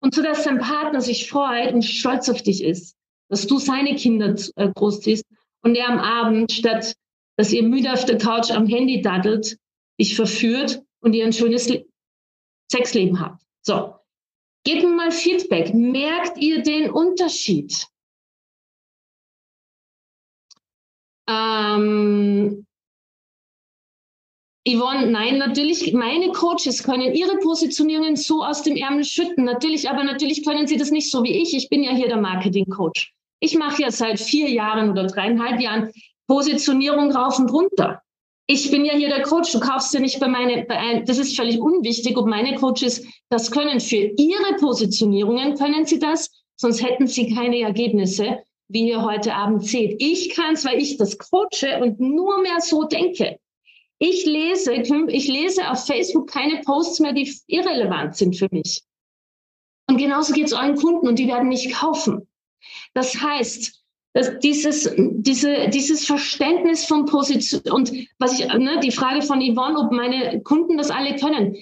Und 0.00 0.14
so, 0.14 0.22
dass 0.22 0.44
dein 0.44 0.58
Partner 0.58 1.00
sich 1.00 1.28
freut 1.28 1.72
und 1.72 1.82
stolz 1.82 2.28
auf 2.28 2.42
dich 2.42 2.62
ist, 2.64 2.96
dass 3.28 3.46
du 3.46 3.58
seine 3.58 3.94
Kinder 3.94 4.34
äh, 4.56 4.68
großziehst 4.68 5.24
und 5.62 5.76
er 5.76 5.88
am 5.88 6.00
Abend, 6.00 6.50
statt 6.50 6.96
dass 7.36 7.52
ihr 7.52 7.62
müde 7.62 7.92
auf 7.92 8.04
der 8.04 8.18
Couch 8.18 8.50
am 8.50 8.66
Handy 8.66 9.02
daddelt, 9.02 9.56
dich 10.00 10.16
verführt 10.16 10.82
und 11.00 11.14
ihr 11.14 11.24
ein 11.24 11.32
schönes 11.32 11.70
Sexleben 12.70 13.20
habt. 13.20 13.42
So, 13.62 13.94
gebt 14.64 14.82
mir 14.82 14.90
mal 14.94 15.10
Feedback. 15.10 15.74
Merkt 15.74 16.38
ihr 16.38 16.62
den 16.62 16.90
Unterschied? 16.90 17.86
Ähm, 21.28 22.66
Yvonne, 24.68 25.10
nein, 25.10 25.38
natürlich, 25.38 25.92
meine 25.92 26.30
Coaches 26.30 26.84
können 26.84 27.14
ihre 27.14 27.38
Positionierungen 27.38 28.16
so 28.16 28.44
aus 28.44 28.62
dem 28.62 28.76
Ärmel 28.76 29.04
schütten. 29.04 29.44
Natürlich, 29.44 29.90
aber 29.90 30.04
natürlich 30.04 30.44
können 30.44 30.66
sie 30.66 30.76
das 30.76 30.90
nicht 30.90 31.10
so 31.10 31.24
wie 31.24 31.42
ich. 31.42 31.54
Ich 31.54 31.68
bin 31.68 31.82
ja 31.82 31.92
hier 31.92 32.08
der 32.08 32.20
Marketing-Coach. 32.20 33.12
Ich 33.40 33.56
mache 33.56 33.82
ja 33.82 33.90
seit 33.90 34.20
vier 34.20 34.48
Jahren 34.50 34.90
oder 34.90 35.06
dreieinhalb 35.06 35.60
Jahren 35.60 35.92
Positionierung 36.32 37.12
rauf 37.12 37.38
und 37.38 37.52
runter 37.52 38.02
ich 38.46 38.70
bin 38.70 38.84
ja 38.84 38.94
hier 38.94 39.08
der 39.08 39.22
Coach, 39.22 39.52
du 39.52 39.60
kaufst 39.60 39.94
ja 39.94 40.00
nicht 40.00 40.18
bei 40.20 40.28
meine, 40.28 40.64
bei, 40.64 41.00
das 41.06 41.18
ist 41.18 41.36
völlig 41.36 41.60
unwichtig, 41.60 42.16
ob 42.18 42.26
meine 42.26 42.56
Coaches 42.56 43.04
das 43.28 43.50
können. 43.50 43.80
Für 43.80 43.96
ihre 43.96 44.56
Positionierungen 44.58 45.56
können 45.56 45.86
sie 45.86 45.98
das, 45.98 46.30
sonst 46.56 46.82
hätten 46.82 47.06
sie 47.06 47.34
keine 47.34 47.60
Ergebnisse, 47.60 48.42
wie 48.68 48.88
ihr 48.88 49.02
heute 49.02 49.34
Abend 49.34 49.64
seht. 49.64 50.02
Ich 50.02 50.34
kann 50.34 50.54
es, 50.54 50.64
weil 50.64 50.80
ich 50.80 50.96
das 50.96 51.18
coache 51.18 51.80
und 51.80 52.00
nur 52.00 52.42
mehr 52.42 52.60
so 52.60 52.84
denke. 52.84 53.38
Ich 53.98 54.26
lese, 54.26 54.74
ich 54.74 55.28
lese 55.28 55.70
auf 55.70 55.86
Facebook 55.86 56.28
keine 56.28 56.60
Posts 56.62 57.00
mehr, 57.00 57.12
die 57.12 57.32
irrelevant 57.46 58.16
sind 58.16 58.36
für 58.36 58.48
mich. 58.50 58.82
Und 59.88 59.98
genauso 59.98 60.32
geht 60.32 60.46
es 60.46 60.52
euren 60.52 60.76
Kunden 60.76 61.06
und 61.06 61.18
die 61.18 61.28
werden 61.28 61.48
nicht 61.48 61.72
kaufen. 61.72 62.28
Das 62.94 63.20
heißt, 63.20 63.81
dass 64.14 64.38
dieses, 64.40 64.90
diese, 64.96 65.68
dieses 65.68 66.04
Verständnis 66.04 66.84
von 66.84 67.06
Position 67.06 67.62
und 67.70 67.92
was 68.18 68.38
ich, 68.38 68.46
ne, 68.46 68.78
die 68.82 68.90
Frage 68.90 69.22
von 69.22 69.40
Yvonne, 69.40 69.78
ob 69.78 69.92
meine 69.92 70.42
Kunden 70.42 70.76
das 70.76 70.90
alle 70.90 71.16
können. 71.16 71.56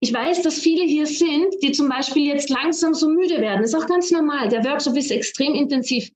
Ich 0.00 0.12
weiß, 0.12 0.42
dass 0.42 0.58
viele 0.58 0.84
hier 0.84 1.06
sind, 1.06 1.54
die 1.62 1.70
zum 1.70 1.88
Beispiel 1.88 2.26
jetzt 2.26 2.50
langsam 2.50 2.92
so 2.92 3.08
müde 3.08 3.40
werden. 3.40 3.62
Das 3.62 3.72
ist 3.72 3.80
auch 3.80 3.86
ganz 3.86 4.10
normal. 4.10 4.48
Der 4.48 4.64
Workshop 4.64 4.96
ist 4.96 5.12
extrem 5.12 5.54
intensiv. 5.54 6.10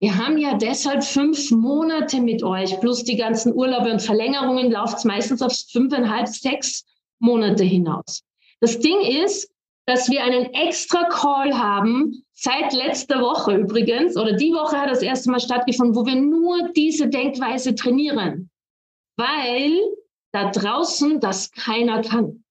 Wir 0.00 0.18
haben 0.18 0.36
ja 0.36 0.54
deshalb 0.54 1.02
fünf 1.02 1.50
Monate 1.50 2.20
mit 2.20 2.42
euch, 2.42 2.78
plus 2.80 3.04
die 3.04 3.16
ganzen 3.16 3.54
Urlaube 3.54 3.90
und 3.90 4.02
Verlängerungen 4.02 4.70
läuft 4.70 4.98
es 4.98 5.04
meistens 5.04 5.40
auf 5.40 5.52
fünfeinhalb, 5.70 6.28
sechs 6.28 6.84
Monate 7.20 7.64
hinaus. 7.64 8.22
Das 8.60 8.80
Ding 8.80 9.00
ist, 9.00 9.48
dass 9.86 10.08
wir 10.08 10.22
einen 10.22 10.52
extra 10.54 11.04
Call 11.04 11.58
haben, 11.58 12.24
seit 12.32 12.72
letzter 12.72 13.20
Woche 13.20 13.56
übrigens, 13.56 14.16
oder 14.16 14.32
die 14.32 14.52
Woche 14.52 14.76
hat 14.76 14.90
das 14.90 15.02
erste 15.02 15.30
Mal 15.30 15.40
stattgefunden, 15.40 15.96
wo 15.96 16.06
wir 16.06 16.16
nur 16.16 16.70
diese 16.72 17.08
Denkweise 17.08 17.74
trainieren, 17.74 18.50
weil 19.16 19.80
da 20.32 20.50
draußen 20.50 21.20
das 21.20 21.50
keiner 21.50 22.02
kann. 22.02 22.44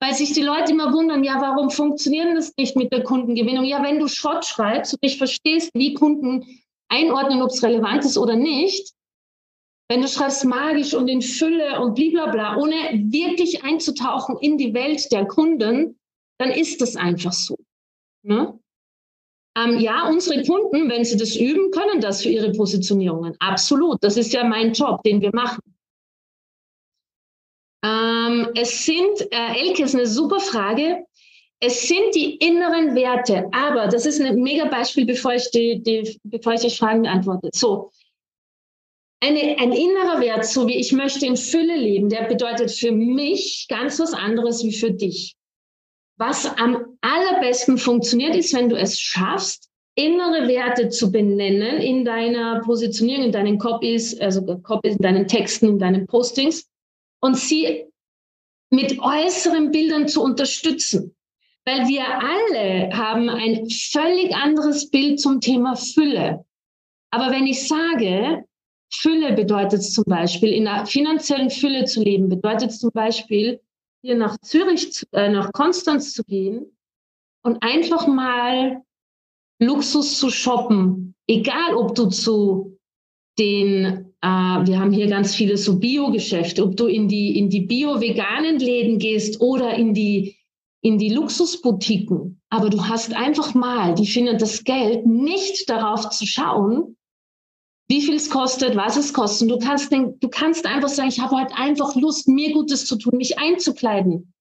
Weil 0.00 0.14
sich 0.14 0.32
die 0.32 0.42
Leute 0.42 0.72
immer 0.72 0.92
wundern, 0.92 1.24
ja, 1.24 1.40
warum 1.40 1.70
funktioniert 1.70 2.36
das 2.36 2.52
nicht 2.56 2.76
mit 2.76 2.92
der 2.92 3.02
Kundengewinnung? 3.02 3.64
Ja, 3.64 3.82
wenn 3.82 3.98
du 3.98 4.06
Schrott 4.06 4.44
schreibst 4.44 4.94
und 4.94 5.02
nicht 5.02 5.18
verstehst, 5.18 5.70
wie 5.74 5.94
Kunden 5.94 6.46
einordnen, 6.88 7.42
ob 7.42 7.50
es 7.50 7.62
relevant 7.62 8.04
ist 8.04 8.18
oder 8.18 8.36
nicht, 8.36 8.92
wenn 9.88 10.02
du 10.02 10.08
schreibst 10.08 10.44
magisch 10.44 10.94
und 10.94 11.08
in 11.08 11.20
Fülle 11.20 11.80
und 11.80 11.94
blablabla, 11.94 12.56
ohne 12.56 12.74
wirklich 12.92 13.64
einzutauchen 13.64 14.36
in 14.40 14.56
die 14.56 14.72
Welt 14.72 15.10
der 15.12 15.26
Kunden, 15.26 15.98
dann 16.38 16.50
ist 16.50 16.80
das 16.80 16.96
einfach 16.96 17.32
so. 17.32 17.56
Ne? 18.22 18.58
Ähm, 19.56 19.78
ja, 19.80 20.08
unsere 20.08 20.42
Kunden, 20.44 20.88
wenn 20.88 21.04
sie 21.04 21.16
das 21.16 21.36
üben, 21.36 21.70
können 21.70 22.00
das 22.00 22.22
für 22.22 22.30
ihre 22.30 22.52
Positionierungen. 22.52 23.36
Absolut. 23.38 24.02
Das 24.02 24.16
ist 24.16 24.32
ja 24.32 24.44
mein 24.44 24.72
Job, 24.72 25.02
den 25.02 25.20
wir 25.20 25.30
machen. 25.34 25.60
Ähm, 27.84 28.48
es 28.54 28.84
sind, 28.84 29.32
äh, 29.32 29.58
Elke, 29.58 29.82
ist 29.82 29.94
eine 29.94 30.06
super 30.06 30.40
Frage. 30.40 31.04
Es 31.60 31.86
sind 31.86 32.14
die 32.14 32.36
inneren 32.36 32.94
Werte, 32.94 33.48
aber 33.52 33.88
das 33.88 34.06
ist 34.06 34.20
ein 34.20 34.42
mega 34.42 34.64
Beispiel, 34.64 35.04
bevor 35.04 35.34
ich 35.34 35.50
die, 35.50 35.82
die, 35.82 36.18
bevor 36.24 36.54
ich 36.54 36.60
die 36.60 36.70
Fragen 36.70 37.02
beantworte. 37.02 37.50
So. 37.52 37.90
Eine, 39.20 39.56
ein 39.58 39.72
innerer 39.72 40.20
Wert, 40.20 40.44
so 40.44 40.66
wie 40.66 40.76
ich 40.76 40.90
möchte 40.92 41.26
in 41.26 41.36
Fülle 41.36 41.76
leben, 41.76 42.08
der 42.08 42.24
bedeutet 42.24 42.72
für 42.72 42.90
mich 42.90 43.66
ganz 43.68 44.00
was 44.00 44.12
anderes 44.12 44.64
wie 44.64 44.72
für 44.72 44.90
dich. 44.90 45.36
Was 46.18 46.46
am 46.58 46.98
allerbesten 47.00 47.78
funktioniert, 47.78 48.36
ist, 48.36 48.54
wenn 48.54 48.68
du 48.68 48.76
es 48.76 49.00
schaffst, 49.00 49.68
innere 49.94 50.48
Werte 50.48 50.88
zu 50.88 51.10
benennen 51.10 51.78
in 51.78 52.04
deiner 52.04 52.60
Positionierung, 52.60 53.26
in 53.26 53.32
deinen 53.32 53.58
Copies, 53.58 54.18
also 54.20 54.44
Copies, 54.58 54.96
in 54.96 55.02
deinen 55.02 55.28
Texten, 55.28 55.68
in 55.68 55.78
deinen 55.78 56.06
Postings 56.06 56.68
und 57.20 57.36
sie 57.36 57.84
mit 58.70 58.98
äußeren 59.00 59.70
Bildern 59.70 60.08
zu 60.08 60.22
unterstützen. 60.22 61.14
Weil 61.64 61.86
wir 61.86 62.04
alle 62.04 62.90
haben 62.92 63.28
ein 63.28 63.68
völlig 63.68 64.34
anderes 64.34 64.90
Bild 64.90 65.20
zum 65.20 65.40
Thema 65.40 65.76
Fülle. 65.76 66.44
Aber 67.10 67.30
wenn 67.30 67.46
ich 67.46 67.68
sage, 67.68 68.44
Fülle 68.92 69.34
bedeutet 69.34 69.84
zum 69.84 70.04
Beispiel, 70.04 70.52
in 70.52 70.66
einer 70.66 70.86
finanziellen 70.86 71.50
Fülle 71.50 71.84
zu 71.84 72.02
leben, 72.02 72.28
bedeutet 72.28 72.72
zum 72.72 72.90
Beispiel, 72.92 73.60
hier 74.02 74.16
nach 74.16 74.36
Zürich, 74.38 75.06
äh, 75.12 75.30
nach 75.30 75.52
Konstanz 75.52 76.12
zu 76.12 76.24
gehen 76.24 76.76
und 77.42 77.62
einfach 77.62 78.06
mal 78.06 78.82
Luxus 79.60 80.18
zu 80.18 80.28
shoppen. 80.30 81.14
Egal 81.28 81.76
ob 81.76 81.94
du 81.94 82.06
zu 82.06 82.78
den, 83.38 84.12
äh, 84.20 84.26
wir 84.26 84.78
haben 84.78 84.92
hier 84.92 85.06
ganz 85.06 85.34
viele 85.34 85.56
so 85.56 85.78
Bio-Geschäfte, 85.78 86.64
ob 86.64 86.76
du 86.76 86.86
in 86.86 87.08
die, 87.08 87.38
in 87.38 87.48
die 87.48 87.60
bio-veganen 87.60 88.58
Läden 88.58 88.98
gehst 88.98 89.40
oder 89.40 89.74
in 89.74 89.94
die, 89.94 90.36
in 90.82 90.98
die 90.98 91.10
Luxusboutiquen, 91.10 92.40
aber 92.50 92.68
du 92.68 92.84
hast 92.84 93.14
einfach 93.14 93.54
mal, 93.54 93.94
die 93.94 94.06
finden 94.06 94.36
das 94.36 94.64
Geld 94.64 95.06
nicht 95.06 95.70
darauf 95.70 96.10
zu 96.10 96.26
schauen, 96.26 96.96
wie 97.92 98.00
viel 98.00 98.14
es 98.14 98.30
kostet, 98.30 98.74
was 98.74 98.96
es 98.96 99.12
kostet. 99.12 99.50
Du 99.50 99.58
kannst, 99.58 99.92
den, 99.92 100.18
du 100.18 100.30
kannst 100.30 100.64
einfach 100.64 100.88
sagen, 100.88 101.10
ich 101.10 101.20
habe 101.20 101.36
halt 101.36 101.52
einfach 101.54 101.94
Lust, 101.94 102.26
mir 102.26 102.50
Gutes 102.54 102.86
zu 102.86 102.96
tun, 102.96 103.18
mich 103.18 103.38
einzukleiden. 103.38 104.32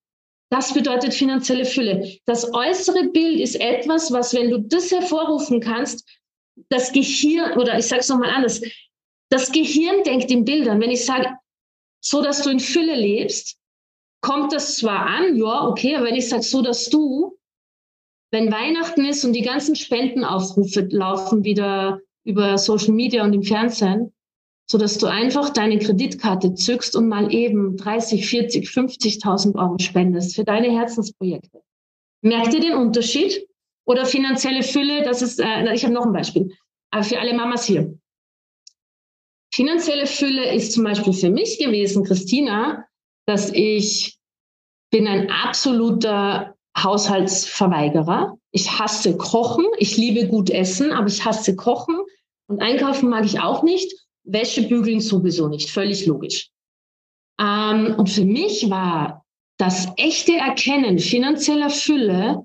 Das 0.49 0.73
bedeutet 0.73 1.13
finanzielle 1.13 1.65
Fülle. 1.65 2.17
Das 2.25 2.53
äußere 2.53 3.09
Bild 3.09 3.41
ist 3.41 3.59
etwas, 3.59 4.09
was, 4.13 4.33
wenn 4.33 4.51
du 4.51 4.59
das 4.59 4.89
hervorrufen 4.89 5.59
kannst, 5.59 6.07
das 6.69 6.93
Gehirn, 6.93 7.57
oder 7.57 7.77
ich 7.77 7.87
sage 7.87 7.99
es 7.99 8.07
nochmal 8.07 8.29
anders, 8.29 8.61
das 9.29 9.51
Gehirn 9.51 10.03
denkt 10.05 10.31
in 10.31 10.45
Bildern. 10.45 10.79
Wenn 10.79 10.91
ich 10.91 11.03
sage, 11.03 11.35
so 12.01 12.21
dass 12.21 12.43
du 12.43 12.51
in 12.51 12.61
Fülle 12.61 12.95
lebst, 12.95 13.57
kommt 14.21 14.53
das 14.53 14.77
zwar 14.77 15.07
an, 15.07 15.35
ja, 15.35 15.67
okay, 15.67 15.95
aber 15.95 16.05
wenn 16.05 16.15
ich 16.15 16.29
sage, 16.29 16.43
so 16.43 16.61
dass 16.61 16.89
du, 16.89 17.37
wenn 18.31 18.49
Weihnachten 18.49 19.03
ist 19.03 19.25
und 19.25 19.33
die 19.33 19.41
ganzen 19.41 19.75
Spendenaufrufe 19.75 20.87
laufen 20.89 21.43
wieder 21.43 21.99
über 22.23 22.57
Social 22.57 22.93
Media 22.93 23.23
und 23.23 23.33
im 23.33 23.43
Fernsehen, 23.43 24.13
so 24.69 24.77
dass 24.77 24.97
du 24.97 25.07
einfach 25.07 25.49
deine 25.49 25.79
Kreditkarte 25.79 26.53
zückst 26.53 26.95
und 26.95 27.07
mal 27.07 27.33
eben 27.33 27.77
30, 27.77 28.25
40, 28.25 28.67
50.000 28.67 29.55
Euro 29.55 29.77
spendest 29.79 30.35
für 30.35 30.43
deine 30.43 30.71
Herzensprojekte. 30.71 31.61
Merkt 32.21 32.53
ihr 32.53 32.61
den 32.61 32.75
Unterschied? 32.75 33.47
Oder 33.85 34.05
finanzielle 34.05 34.63
Fülle, 34.63 35.03
das 35.03 35.21
ist, 35.21 35.39
äh, 35.39 35.73
ich 35.73 35.83
habe 35.83 35.93
noch 35.93 36.05
ein 36.05 36.13
Beispiel, 36.13 36.55
aber 36.91 37.03
für 37.03 37.19
alle 37.19 37.33
Mamas 37.33 37.65
hier. 37.65 37.97
Finanzielle 39.53 40.05
Fülle 40.05 40.53
ist 40.53 40.71
zum 40.71 40.83
Beispiel 40.83 41.13
für 41.13 41.29
mich 41.29 41.57
gewesen, 41.57 42.05
Christina, 42.05 42.85
dass 43.25 43.51
ich 43.51 44.17
bin 44.91 45.07
ein 45.07 45.29
absoluter 45.29 46.50
Haushaltsverweigerer. 46.77 48.37
Ich 48.51 48.79
hasse 48.79 49.17
Kochen. 49.17 49.65
Ich 49.77 49.97
liebe 49.97 50.27
gut 50.27 50.49
Essen, 50.49 50.91
aber 50.91 51.07
ich 51.07 51.25
hasse 51.25 51.55
Kochen. 51.55 51.97
Und 52.47 52.61
einkaufen 52.61 53.09
mag 53.09 53.25
ich 53.25 53.39
auch 53.39 53.63
nicht. 53.63 53.93
Wäsche 54.23 54.63
bügeln 54.63 54.99
sowieso 54.99 55.47
nicht. 55.47 55.69
Völlig 55.69 56.05
logisch. 56.05 56.49
Ähm, 57.39 57.95
und 57.97 58.09
für 58.09 58.25
mich 58.25 58.69
war 58.69 59.25
das 59.57 59.87
echte 59.97 60.33
Erkennen 60.33 60.99
finanzieller 60.99 61.69
Fülle, 61.69 62.43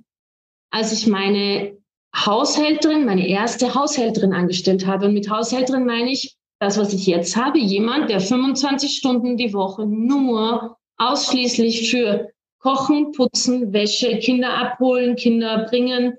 als 0.71 0.93
ich 0.93 1.07
meine 1.07 1.77
Haushälterin, 2.15 3.05
meine 3.05 3.27
erste 3.27 3.75
Haushälterin 3.75 4.33
angestellt 4.33 4.87
habe. 4.87 5.07
Und 5.07 5.15
mit 5.15 5.31
Haushälterin 5.31 5.85
meine 5.85 6.13
ich 6.13 6.37
das, 6.61 6.79
was 6.79 6.93
ich 6.93 7.07
jetzt 7.07 7.37
habe. 7.37 7.59
Jemand, 7.59 8.11
der 8.11 8.21
25 8.21 8.97
Stunden 8.97 9.37
die 9.37 9.53
Woche 9.53 9.87
nur 9.87 10.77
ausschließlich 10.99 11.91
für 11.91 12.31
Kochen, 12.59 13.13
Putzen, 13.13 13.73
Wäsche, 13.73 14.19
Kinder 14.19 14.55
abholen, 14.55 15.17
Kinder 15.17 15.67
bringen, 15.69 16.19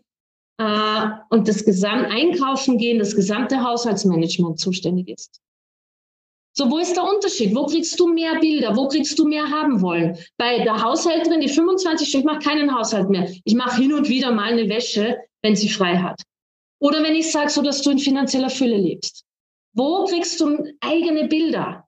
äh, 0.58 1.10
und 1.30 1.48
das 1.48 1.64
gesamte 1.64 2.10
Einkaufen 2.10 2.78
gehen, 2.78 3.00
das 3.00 3.16
gesamte 3.16 3.64
Haushaltsmanagement 3.64 4.60
zuständig 4.60 5.10
ist. 5.10 5.40
So, 6.54 6.72
wo 6.72 6.80
ist 6.80 6.96
der 6.96 7.04
Unterschied? 7.04 7.56
Wo 7.56 7.68
kriegst 7.68 8.00
du 8.00 8.08
mehr 8.08 8.40
Bilder? 8.40 8.76
Wo 8.76 8.88
kriegst 8.88 9.20
du 9.20 9.28
mehr 9.28 9.48
haben 9.48 9.82
wollen? 9.82 10.18
Bei 10.38 10.64
der 10.64 10.82
Haushälterin, 10.82 11.42
die 11.42 11.50
25 11.50 12.10
Stunden, 12.10 12.28
ich 12.28 12.34
mache 12.34 12.44
keinen 12.44 12.76
Haushalt 12.76 13.10
mehr. 13.10 13.32
Ich 13.44 13.54
mache 13.54 13.80
hin 13.80 13.94
und 13.94 14.10
wieder 14.10 14.32
mal 14.32 14.54
eine 14.54 14.68
Wäsche, 14.68 15.18
wenn 15.44 15.56
sie 15.56 15.70
frei 15.70 15.98
hat. 15.98 16.24
Oder 16.80 17.04
wenn 17.04 17.16
ich 17.16 17.32
sage, 17.32 17.52
so 17.52 17.62
dass 17.62 17.84
du 17.84 17.92
in 17.92 18.00
finanzieller 18.00 18.50
Fülle 18.50 18.78
lebst. 18.78 19.24
Wo 19.74 20.06
kriegst 20.06 20.40
du 20.42 20.58
eigene 20.80 21.28
Bilder? 21.28 21.87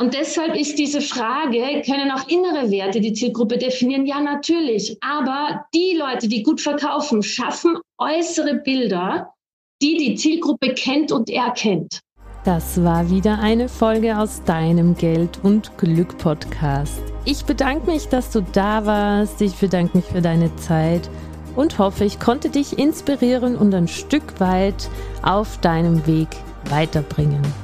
Und 0.00 0.12
deshalb 0.12 0.56
ist 0.56 0.76
diese 0.78 1.00
Frage, 1.00 1.82
können 1.86 2.10
auch 2.10 2.26
innere 2.28 2.70
Werte 2.70 3.00
die 3.00 3.12
Zielgruppe 3.12 3.58
definieren? 3.58 4.06
Ja, 4.06 4.20
natürlich. 4.20 4.96
Aber 5.00 5.66
die 5.72 5.96
Leute, 5.96 6.26
die 6.26 6.42
gut 6.42 6.60
verkaufen, 6.60 7.22
schaffen 7.22 7.78
äußere 7.98 8.56
Bilder, 8.56 9.32
die 9.80 9.96
die 9.96 10.14
Zielgruppe 10.16 10.74
kennt 10.74 11.12
und 11.12 11.30
erkennt. 11.30 12.00
Das 12.44 12.82
war 12.82 13.08
wieder 13.08 13.38
eine 13.38 13.68
Folge 13.68 14.18
aus 14.18 14.42
deinem 14.44 14.96
Geld 14.96 15.38
und 15.42 15.78
Glück 15.78 16.18
Podcast. 16.18 17.00
Ich 17.24 17.44
bedanke 17.44 17.90
mich, 17.90 18.08
dass 18.08 18.30
du 18.30 18.42
da 18.42 18.84
warst. 18.84 19.40
Ich 19.40 19.54
bedanke 19.54 19.96
mich 19.96 20.06
für 20.06 20.20
deine 20.20 20.54
Zeit 20.56 21.08
und 21.56 21.78
hoffe, 21.78 22.04
ich 22.04 22.18
konnte 22.18 22.50
dich 22.50 22.78
inspirieren 22.78 23.56
und 23.56 23.72
ein 23.74 23.88
Stück 23.88 24.40
weit 24.40 24.90
auf 25.22 25.58
deinem 25.60 26.06
Weg 26.06 26.28
weiterbringen. 26.68 27.63